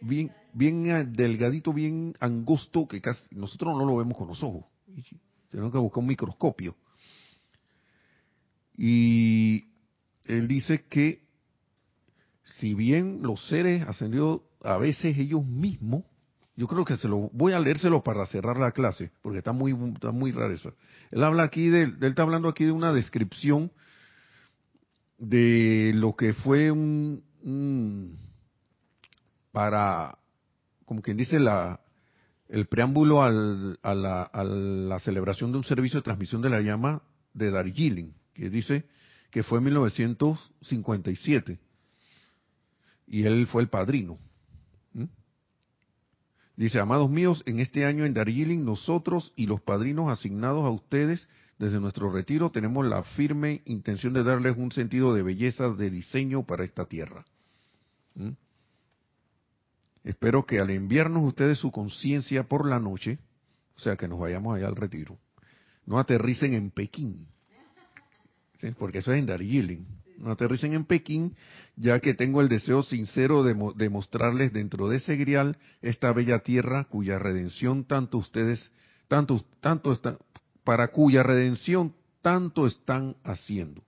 [0.00, 4.64] bien, bien delgadito, bien angosto, que casi nosotros no lo vemos con los ojos.
[5.48, 6.76] Tenemos que buscar un microscopio.
[8.76, 9.68] Y
[10.24, 11.26] él dice que
[12.58, 16.04] si bien los seres ascendidos, a veces ellos mismos,
[16.58, 19.70] yo creo que se lo voy a leérselo para cerrar la clase, porque está muy
[19.94, 20.34] está muy.
[21.12, 23.70] Él habla aquí de, él está hablando aquí de una descripción
[25.18, 27.22] de lo que fue un,
[29.52, 30.18] para,
[30.84, 31.78] como quien dice, la,
[32.48, 36.60] el preámbulo al, a, la, a, la, celebración de un servicio de transmisión de la
[36.60, 37.02] llama
[37.34, 38.84] de Darjeeling, que dice
[39.30, 41.60] que fue en 1957.
[43.06, 44.18] Y él fue el padrino.
[46.58, 51.28] Dice, amados míos, en este año en Darjeeling nosotros y los padrinos asignados a ustedes
[51.56, 56.44] desde nuestro retiro tenemos la firme intención de darles un sentido de belleza, de diseño
[56.44, 57.24] para esta tierra.
[58.16, 58.30] ¿Mm?
[60.02, 63.20] Espero que al enviarnos ustedes su conciencia por la noche,
[63.76, 65.16] o sea, que nos vayamos allá al retiro,
[65.86, 67.28] no aterricen en Pekín,
[68.80, 69.84] porque eso es en Darjeeling.
[70.26, 71.36] Aterricen en Pekín,
[71.76, 76.84] ya que tengo el deseo sincero de, mostrarles dentro de ese grial esta bella tierra
[76.84, 78.72] cuya redención tanto ustedes,
[79.06, 80.18] tanto, tanto está,
[80.64, 83.82] para cuya redención tanto están haciendo.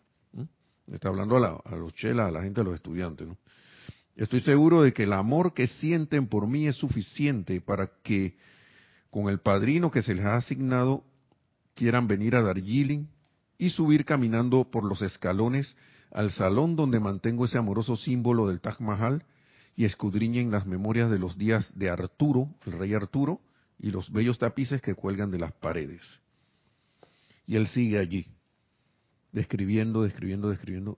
[0.87, 3.29] Está hablando a, la, a los chelas, a la gente, a los estudiantes.
[4.17, 8.37] Estoy seguro de que el amor que sienten por mí es suficiente para que
[9.11, 11.05] con el padrino que se les ha asignado
[11.75, 13.07] quieran venir a Darjeeling
[13.59, 15.77] y subir caminando por los escalones
[16.11, 19.25] al salón donde mantengo ese amoroso símbolo del Taj Mahal
[19.77, 23.41] y escudriñen las memorias de los días de Arturo, el rey Arturo,
[23.79, 26.03] y los bellos tapices que cuelgan de las paredes.
[27.47, 28.27] Y él sigue allí,
[29.33, 30.97] describiendo, describiendo, describiendo.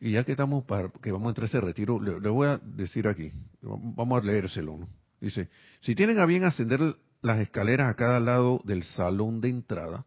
[0.00, 2.58] Y ya que estamos para, que vamos a entrar a ese retiro, le, voy a
[2.58, 4.78] decir aquí, vamos a leérselo.
[4.78, 4.88] ¿no?
[5.20, 5.48] Dice,
[5.80, 6.80] si tienen a bien ascender
[7.22, 10.06] las escaleras a cada lado del salón de entrada,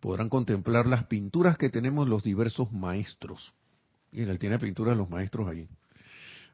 [0.00, 3.52] podrán contemplar las pinturas que tenemos los diversos maestros.
[4.12, 5.68] Y él tiene pinturas de los maestros allí.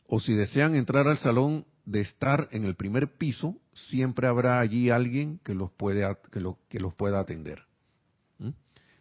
[0.07, 4.91] O si desean entrar al salón de estar en el primer piso, siempre habrá allí
[4.91, 7.63] alguien que los, puede, que, que los pueda atender.
[8.39, 8.51] ¿Mm?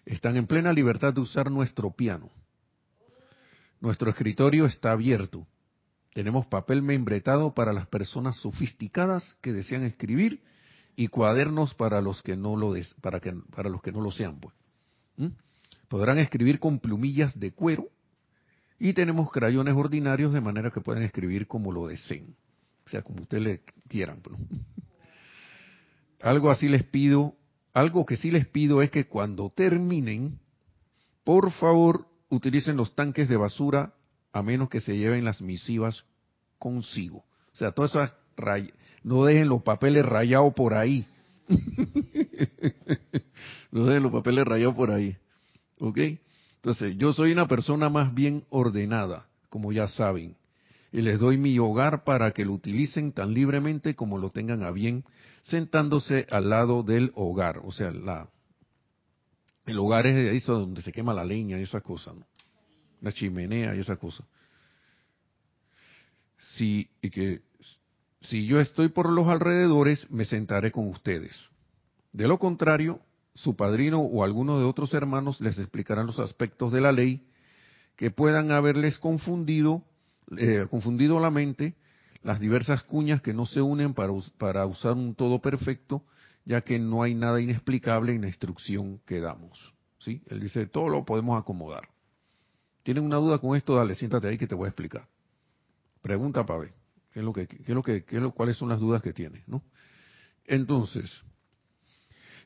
[0.06, 2.30] Están en plena libertad de usar nuestro piano.
[3.80, 5.46] Nuestro escritorio está abierto.
[6.14, 10.42] Tenemos papel membretado para las personas sofisticadas que desean escribir
[10.96, 14.12] y cuadernos para los que no lo des, para que para los que no lo
[14.12, 14.56] sean pues.
[15.18, 15.28] ¿Mm?
[15.88, 17.88] podrán escribir con plumillas de cuero
[18.80, 22.36] y tenemos crayones ordinarios de manera que puedan escribir como lo deseen
[22.86, 24.38] o sea como ustedes le quieran pues.
[26.22, 27.36] algo así les pido
[27.74, 30.40] algo que sí les pido es que cuando terminen
[31.24, 33.94] por favor utilicen los tanques de basura
[34.32, 36.06] a menos que se lleven las misivas
[36.58, 37.20] consigo
[37.52, 38.14] o sea todas esas
[39.04, 41.06] no dejen los papeles rayados por ahí.
[43.72, 45.18] no dejen los papeles rayados por ahí.
[45.80, 46.00] ¿Ok?
[46.56, 50.38] Entonces, yo soy una persona más bien ordenada, como ya saben.
[50.94, 54.72] Y les doy mi hogar para que lo utilicen tan libremente como lo tengan a
[54.72, 55.04] bien,
[55.42, 57.60] sentándose al lado del hogar.
[57.66, 57.92] O sea,
[59.66, 62.26] el hogar es eso donde se quema la leña y esas cosas, ¿no?
[63.02, 64.26] La chimenea y esas cosas.
[66.56, 67.42] Sí, y que
[68.24, 71.36] si yo estoy por los alrededores, me sentaré con ustedes.
[72.12, 73.02] De lo contrario,
[73.36, 77.28] su padrino o alguno de otros hermanos les explicarán los aspectos de la ley
[77.96, 79.84] que puedan haberles confundido,
[80.38, 81.76] eh, confundido la mente,
[82.24, 86.04] las diversas cuñas que no se unen para, para usar un todo perfecto,
[86.46, 89.74] ya que no hay nada inexplicable en la instrucción que damos.
[90.00, 90.22] ¿Sí?
[90.28, 91.90] Él dice, todo lo podemos acomodar.
[92.84, 93.76] ¿Tienen una duda con esto?
[93.76, 95.08] Dale, siéntate ahí que te voy a explicar.
[96.02, 96.83] Pregunta para ver.
[97.14, 99.44] ¿Qué es lo qué qué lo, ¿Cuáles son las dudas que tiene?
[99.46, 99.64] ¿no?
[100.46, 101.12] Entonces,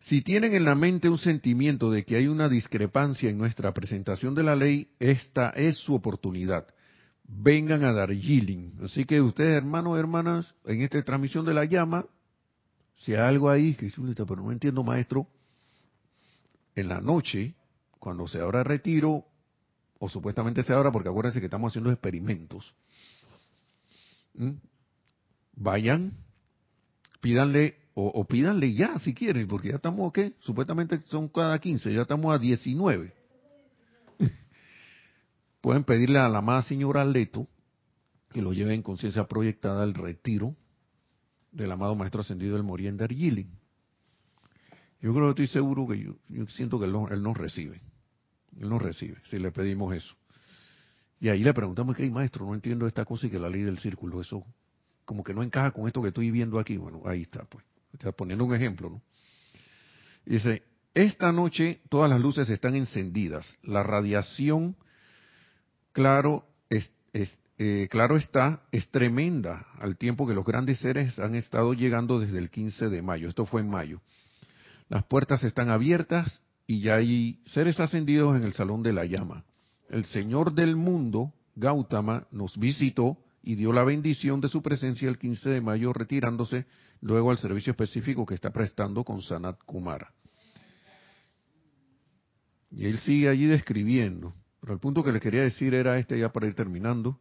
[0.01, 4.35] si tienen en la mente un sentimiento de que hay una discrepancia en nuestra presentación
[4.35, 6.67] de la ley, esta es su oportunidad.
[7.23, 8.73] Vengan a dar Darjeeling.
[8.83, 12.05] Así que ustedes, hermanos, hermanas, en esta transmisión de la llama,
[12.97, 15.27] si hay algo ahí que pero no entiendo, maestro,
[16.75, 17.55] en la noche,
[17.99, 19.25] cuando se abra retiro,
[19.99, 22.73] o supuestamente se abra, porque acuérdense que estamos haciendo experimentos.
[25.55, 26.13] Vayan,
[27.21, 30.33] pídanle, o, pídanle ya si quieren, porque ya estamos, ¿qué?
[30.39, 33.13] Supuestamente son cada 15, ya estamos a 19.
[35.61, 37.47] Pueden pedirle a la amada señora Leto
[38.29, 40.55] que lo lleve en conciencia proyectada al retiro
[41.51, 43.49] del amado Maestro Ascendido del Morí en Darjeeling.
[45.01, 47.81] Yo creo que estoy seguro que yo, siento que él nos recibe.
[48.59, 50.15] Él nos recibe si le pedimos eso.
[51.19, 52.45] Y ahí le preguntamos, ¿qué maestro?
[52.45, 54.45] No entiendo esta cosa y que la ley del círculo, eso
[55.07, 56.77] como que no encaja con esto que estoy viendo aquí.
[56.77, 57.63] Bueno, ahí está, pues.
[58.15, 59.01] Poniendo un ejemplo, ¿no?
[60.25, 60.63] Dice,
[60.93, 63.57] esta noche todas las luces están encendidas.
[63.63, 64.75] La radiación,
[65.93, 66.91] claro, es,
[67.57, 72.37] eh, claro está, es tremenda al tiempo que los grandes seres han estado llegando desde
[72.37, 73.29] el 15 de mayo.
[73.29, 74.01] Esto fue en mayo.
[74.89, 79.45] Las puertas están abiertas y ya hay seres ascendidos en el salón de la llama
[79.89, 85.17] el Señor del mundo, Gautama, nos visitó y dio la bendición de su presencia el
[85.17, 86.65] 15 de mayo, retirándose
[87.01, 90.13] luego al servicio específico que está prestando con Sanat Kumara.
[92.71, 94.33] Y él sigue allí describiendo.
[94.59, 97.19] Pero el punto que le quería decir era este ya para ir terminando.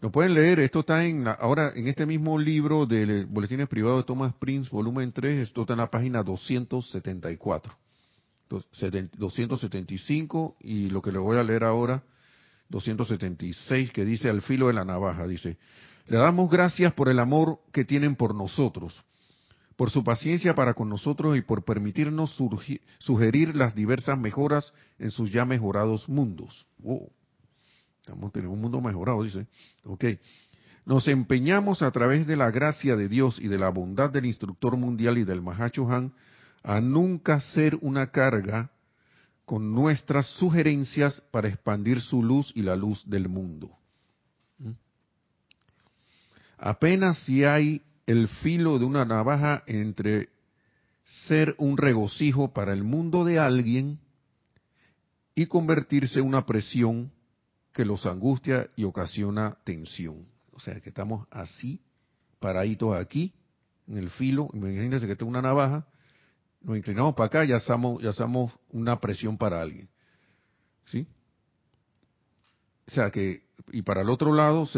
[0.00, 4.06] Lo pueden leer, esto está en ahora en este mismo libro del Boletines Privados de
[4.06, 7.76] Thomas Prince, volumen 3, esto está en la página 274.
[8.48, 12.02] 275 y lo que le voy a leer ahora,
[12.68, 15.56] 276, que dice al filo de la navaja, dice,
[16.06, 19.02] le damos gracias por el amor que tienen por nosotros,
[19.76, 22.38] por su paciencia para con nosotros y por permitirnos
[22.98, 26.66] sugerir las diversas mejoras en sus ya mejorados mundos.
[26.82, 27.10] Oh,
[28.00, 29.46] estamos teniendo un mundo mejorado, dice.
[29.84, 30.04] Ok.
[30.86, 34.76] Nos empeñamos a través de la gracia de Dios y de la bondad del instructor
[34.76, 36.12] mundial y del Mahacho Han
[36.66, 38.70] a nunca ser una carga
[39.44, 43.70] con nuestras sugerencias para expandir su luz y la luz del mundo.
[44.58, 44.72] ¿Mm?
[46.58, 50.28] Apenas si hay el filo de una navaja entre
[51.28, 54.00] ser un regocijo para el mundo de alguien
[55.36, 57.12] y convertirse en una presión
[57.72, 60.26] que los angustia y ocasiona tensión.
[60.50, 61.80] O sea, que estamos así,
[62.40, 63.32] paraditos aquí,
[63.86, 65.86] en el filo, imagínense que tengo una navaja,
[66.66, 69.88] nos inclinamos para acá ya somos, ya somos una presión para alguien.
[70.86, 71.06] ¿Sí?
[72.88, 74.68] O sea que, y para el otro lado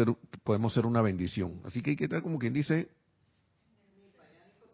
[0.43, 1.61] podemos ser una bendición.
[1.65, 2.89] Así que hay que estar como quien dice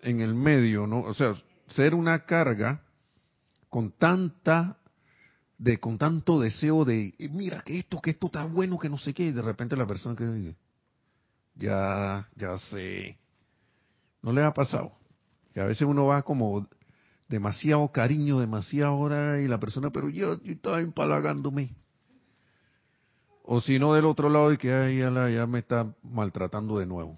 [0.02, 1.04] en el medio, ¿no?
[1.04, 1.34] O sea,
[1.68, 2.82] ser una carga
[3.70, 4.78] con tanta
[5.58, 8.98] de con tanto deseo de eh, mira que esto que esto está bueno que no
[8.98, 10.54] sé qué y de repente la persona que
[11.56, 13.18] ya ya sé
[14.22, 14.92] no le ha pasado
[15.54, 16.68] que a veces uno va como
[17.28, 21.76] demasiado cariño demasiado hora y la persona pero yo, yo estaba empalagándome
[23.44, 27.18] o si no del otro lado y que ya, ya me está maltratando de nuevo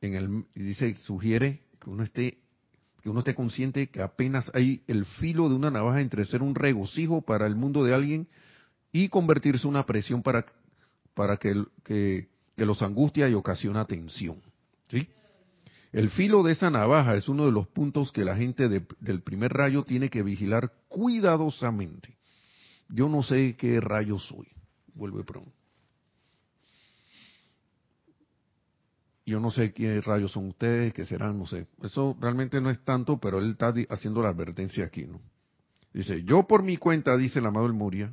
[0.00, 2.38] en el dice sugiere que uno esté
[3.02, 6.54] que uno esté consciente que apenas hay el filo de una navaja entre ser un
[6.54, 8.28] regocijo para el mundo de alguien
[8.92, 10.46] y convertirse en una presión para
[11.14, 14.40] para que, que, los angustia y ocasiona tensión
[14.88, 15.08] sí
[15.92, 19.52] el filo de esa navaja es uno de los puntos que la gente del primer
[19.52, 22.16] rayo tiene que vigilar cuidadosamente.
[22.88, 24.48] Yo no sé qué rayo soy.
[24.94, 25.52] Vuelve pronto.
[29.24, 31.66] Yo no sé qué rayos son ustedes, qué serán, no sé.
[31.82, 35.20] Eso realmente no es tanto, pero él está haciendo la advertencia aquí, ¿no?
[35.92, 38.12] Dice, yo por mi cuenta, dice el amado El Muria,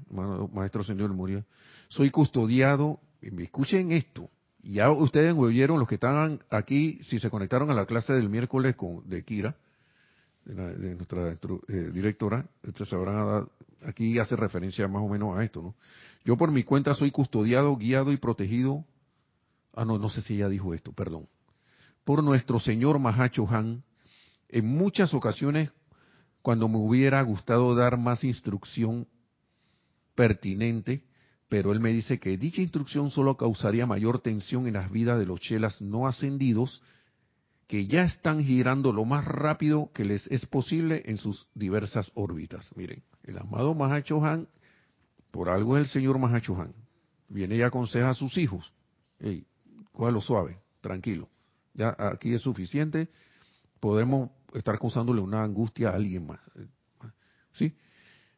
[0.54, 1.46] maestro señor El Muria,
[1.88, 4.30] soy custodiado, y me escuchen esto,
[4.62, 8.76] ya ustedes oyeron, los que estaban aquí, si se conectaron a la clase del miércoles
[8.76, 9.56] con, de Kira,
[10.46, 13.48] de, nuestra eh, directora, se habrán
[13.86, 15.76] aquí hace referencia más o menos a esto, ¿no?
[16.26, 18.86] Yo por mi cuenta soy custodiado, guiado y protegido
[19.74, 21.28] ah no, no sé si ella dijo esto, perdón,
[22.04, 23.84] por nuestro señor Mahacho Han,
[24.50, 25.72] en muchas ocasiones
[26.42, 29.08] cuando me hubiera gustado dar más instrucción
[30.16, 31.04] pertinente,
[31.50, 35.26] pero él me dice que dicha instrucción solo causaría mayor tensión en las vidas de
[35.26, 36.82] los chelas no ascendidos,
[37.68, 42.72] que ya están girando lo más rápido que les es posible en sus diversas órbitas.
[42.76, 44.48] Miren, el amado Mahacho Han,
[45.32, 46.74] por algo es el señor Mahacho Han,
[47.28, 48.72] viene y aconseja a sus hijos,
[49.20, 51.28] lo suave, tranquilo.
[51.74, 53.10] Ya aquí es suficiente.
[53.80, 56.40] Podemos estar causándole una angustia a alguien más.
[57.54, 57.74] ¿Sí?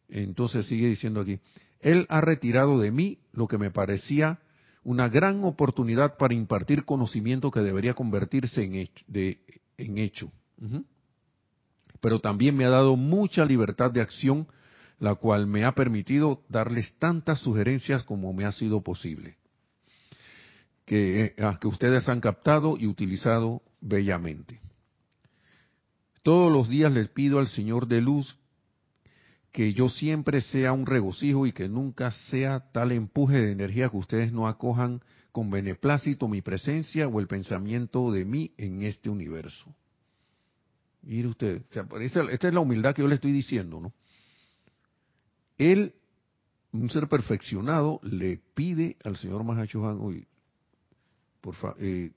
[0.10, 1.40] Entonces sigue diciendo aquí,
[1.82, 4.40] Él ha retirado de mí lo que me parecía
[4.84, 9.04] una gran oportunidad para impartir conocimiento que debería convertirse en hecho.
[9.08, 9.40] De,
[9.78, 10.32] en hecho.
[12.00, 14.48] Pero también me ha dado mucha libertad de acción,
[15.00, 19.38] la cual me ha permitido darles tantas sugerencias como me ha sido posible
[20.92, 24.60] que, ah, que ustedes han captado y utilizado bellamente.
[26.22, 28.38] Todos los días les pido al Señor de luz
[29.52, 33.98] que yo siempre sea un regocijo y que nunca sea tal empuje de energía que
[33.98, 39.74] ustedes no acojan con beneplácito mi presencia o el pensamiento de mí en este universo.
[41.04, 43.94] Mire usted, esta es la humildad que yo le estoy diciendo, ¿no?
[45.58, 45.94] Él,
[46.72, 50.28] un ser perfeccionado, le pide al señor Mahachohan, hoy
[51.42, 52.12] por eh,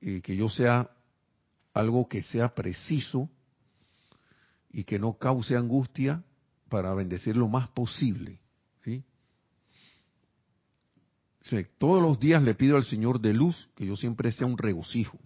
[0.00, 0.90] eh, que yo sea
[1.74, 3.28] algo que sea preciso
[4.74, 6.22] y que no cause angustia
[6.68, 8.38] para bendecir lo más posible.
[8.84, 9.02] ¿sí?
[11.78, 15.18] todos los días le pido al Señor de luz que yo siempre sea un regocijo.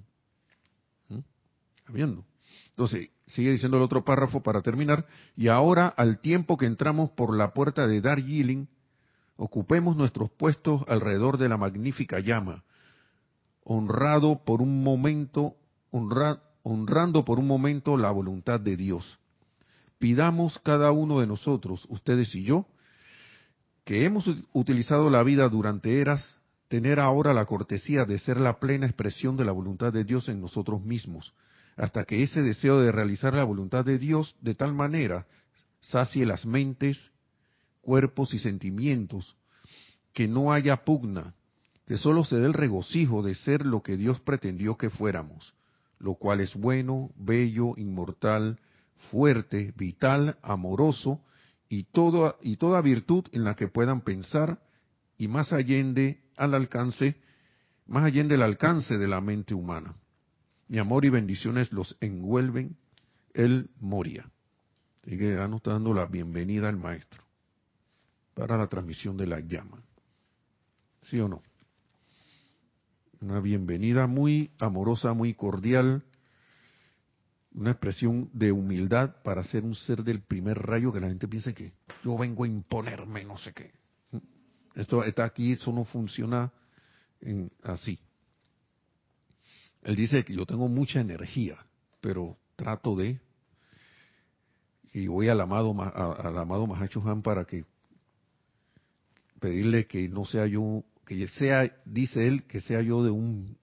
[1.89, 2.25] viendo?
[2.71, 5.07] Entonces, sigue diciendo el otro párrafo para terminar.
[5.37, 8.67] Y ahora, al tiempo que entramos por la puerta de Darjeeling,
[9.41, 12.65] Ocupemos nuestros puestos alrededor de la magnífica llama,
[13.63, 15.55] honrado por un momento,
[15.93, 19.21] honrando por un momento la voluntad de Dios.
[19.99, 22.67] Pidamos cada uno de nosotros, ustedes y yo,
[23.85, 26.39] que hemos utilizado la vida durante eras,
[26.69, 30.41] tener ahora la cortesía de ser la plena expresión de la voluntad de Dios en
[30.41, 31.33] nosotros mismos,
[31.77, 35.27] hasta que ese deseo de realizar la voluntad de Dios de tal manera
[35.81, 37.13] sacie las mentes
[37.81, 39.37] cuerpos y sentimientos,
[40.13, 41.35] que no haya pugna,
[41.87, 45.55] que solo se dé el regocijo de ser lo que Dios pretendió que fuéramos,
[45.99, 48.59] lo cual es bueno, bello, inmortal,
[49.11, 51.21] fuerte, vital, amoroso
[51.69, 54.61] y, todo, y toda virtud en la que puedan pensar
[55.17, 57.17] y más allende al alcance,
[57.87, 59.95] más allende del alcance de la mente humana.
[60.69, 62.77] Mi amor y bendiciones los envuelven
[63.35, 64.31] el Moria.
[65.03, 67.23] Así que ya nos está dando la bienvenida al maestro
[68.35, 69.83] para la transmisión de la llama.
[71.03, 71.43] ¿Sí o no?
[73.21, 76.05] Una bienvenida muy amorosa, muy cordial,
[77.59, 81.53] una expresión de humildad para ser un ser del primer rayo que la gente piense
[81.53, 81.73] que
[82.05, 83.73] yo vengo a imponerme, no sé qué.
[84.77, 86.53] Esto está aquí, eso no funciona
[87.65, 87.99] así.
[89.83, 91.59] Él dice que yo tengo mucha energía,
[92.01, 93.21] pero trato de
[94.93, 97.65] y voy al amado al amado Mahacho Han para que
[99.41, 103.57] pedirle que no sea yo que sea, dice él, que sea yo de un,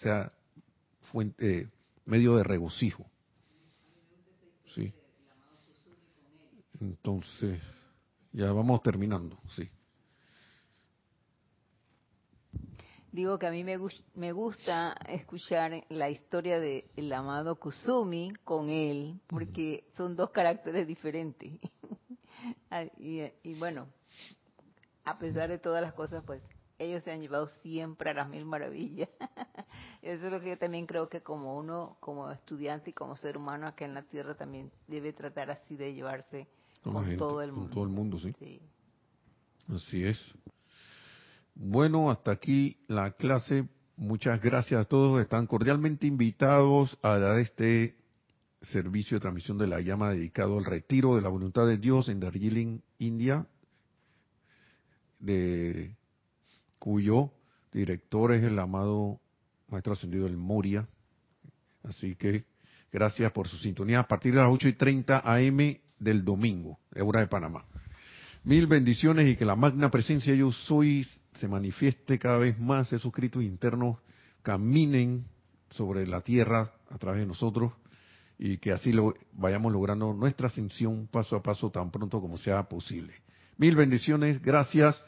[0.00, 0.32] sea
[1.10, 1.68] fuente, eh,
[2.04, 3.06] medio de regocijo.
[4.66, 4.92] Sí.
[6.80, 7.60] Entonces,
[8.32, 9.70] ya vamos terminando, sí.
[13.12, 13.78] Digo que a mí me,
[14.14, 20.86] me gusta escuchar la historia del el amado Kusumi con él, porque son dos caracteres
[20.86, 21.60] diferentes.
[22.70, 23.86] Ah, y, y bueno,
[25.04, 26.42] a pesar de todas las cosas, pues
[26.78, 29.08] ellos se han llevado siempre a las mil maravillas.
[30.02, 33.36] Eso es lo que yo también creo que como uno, como estudiante y como ser
[33.36, 36.46] humano acá en la Tierra también debe tratar así de llevarse
[36.82, 37.66] con, todo el mundo.
[37.66, 38.60] Con todo el mundo, sí.
[39.68, 40.20] Así es.
[41.54, 43.68] Bueno, hasta aquí la clase.
[43.96, 45.20] Muchas gracias a todos.
[45.22, 47.96] Están cordialmente invitados a dar este
[48.60, 52.20] servicio de transmisión de la llama dedicado al retiro de la voluntad de Dios en
[52.20, 53.46] Darjeeling, India,
[55.20, 55.96] de
[56.84, 57.30] cuyo
[57.72, 59.18] director es el amado
[59.70, 60.86] Maestro Ascendido del Moria.
[61.82, 62.44] Así que
[62.92, 67.20] gracias por su sintonía a partir de las 8 y 30 AM del domingo, hora
[67.20, 67.64] de Panamá.
[68.42, 71.06] Mil bendiciones y que la magna presencia yo soy
[71.40, 73.96] se manifieste cada vez más, esos escritos internos
[74.42, 75.24] caminen
[75.70, 77.72] sobre la tierra a través de nosotros
[78.38, 82.68] y que así lo vayamos logrando nuestra ascensión paso a paso tan pronto como sea
[82.68, 83.14] posible.
[83.56, 85.02] Mil bendiciones, gracias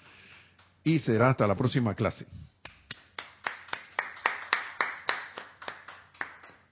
[0.87, 2.27] y será hasta la próxima clase.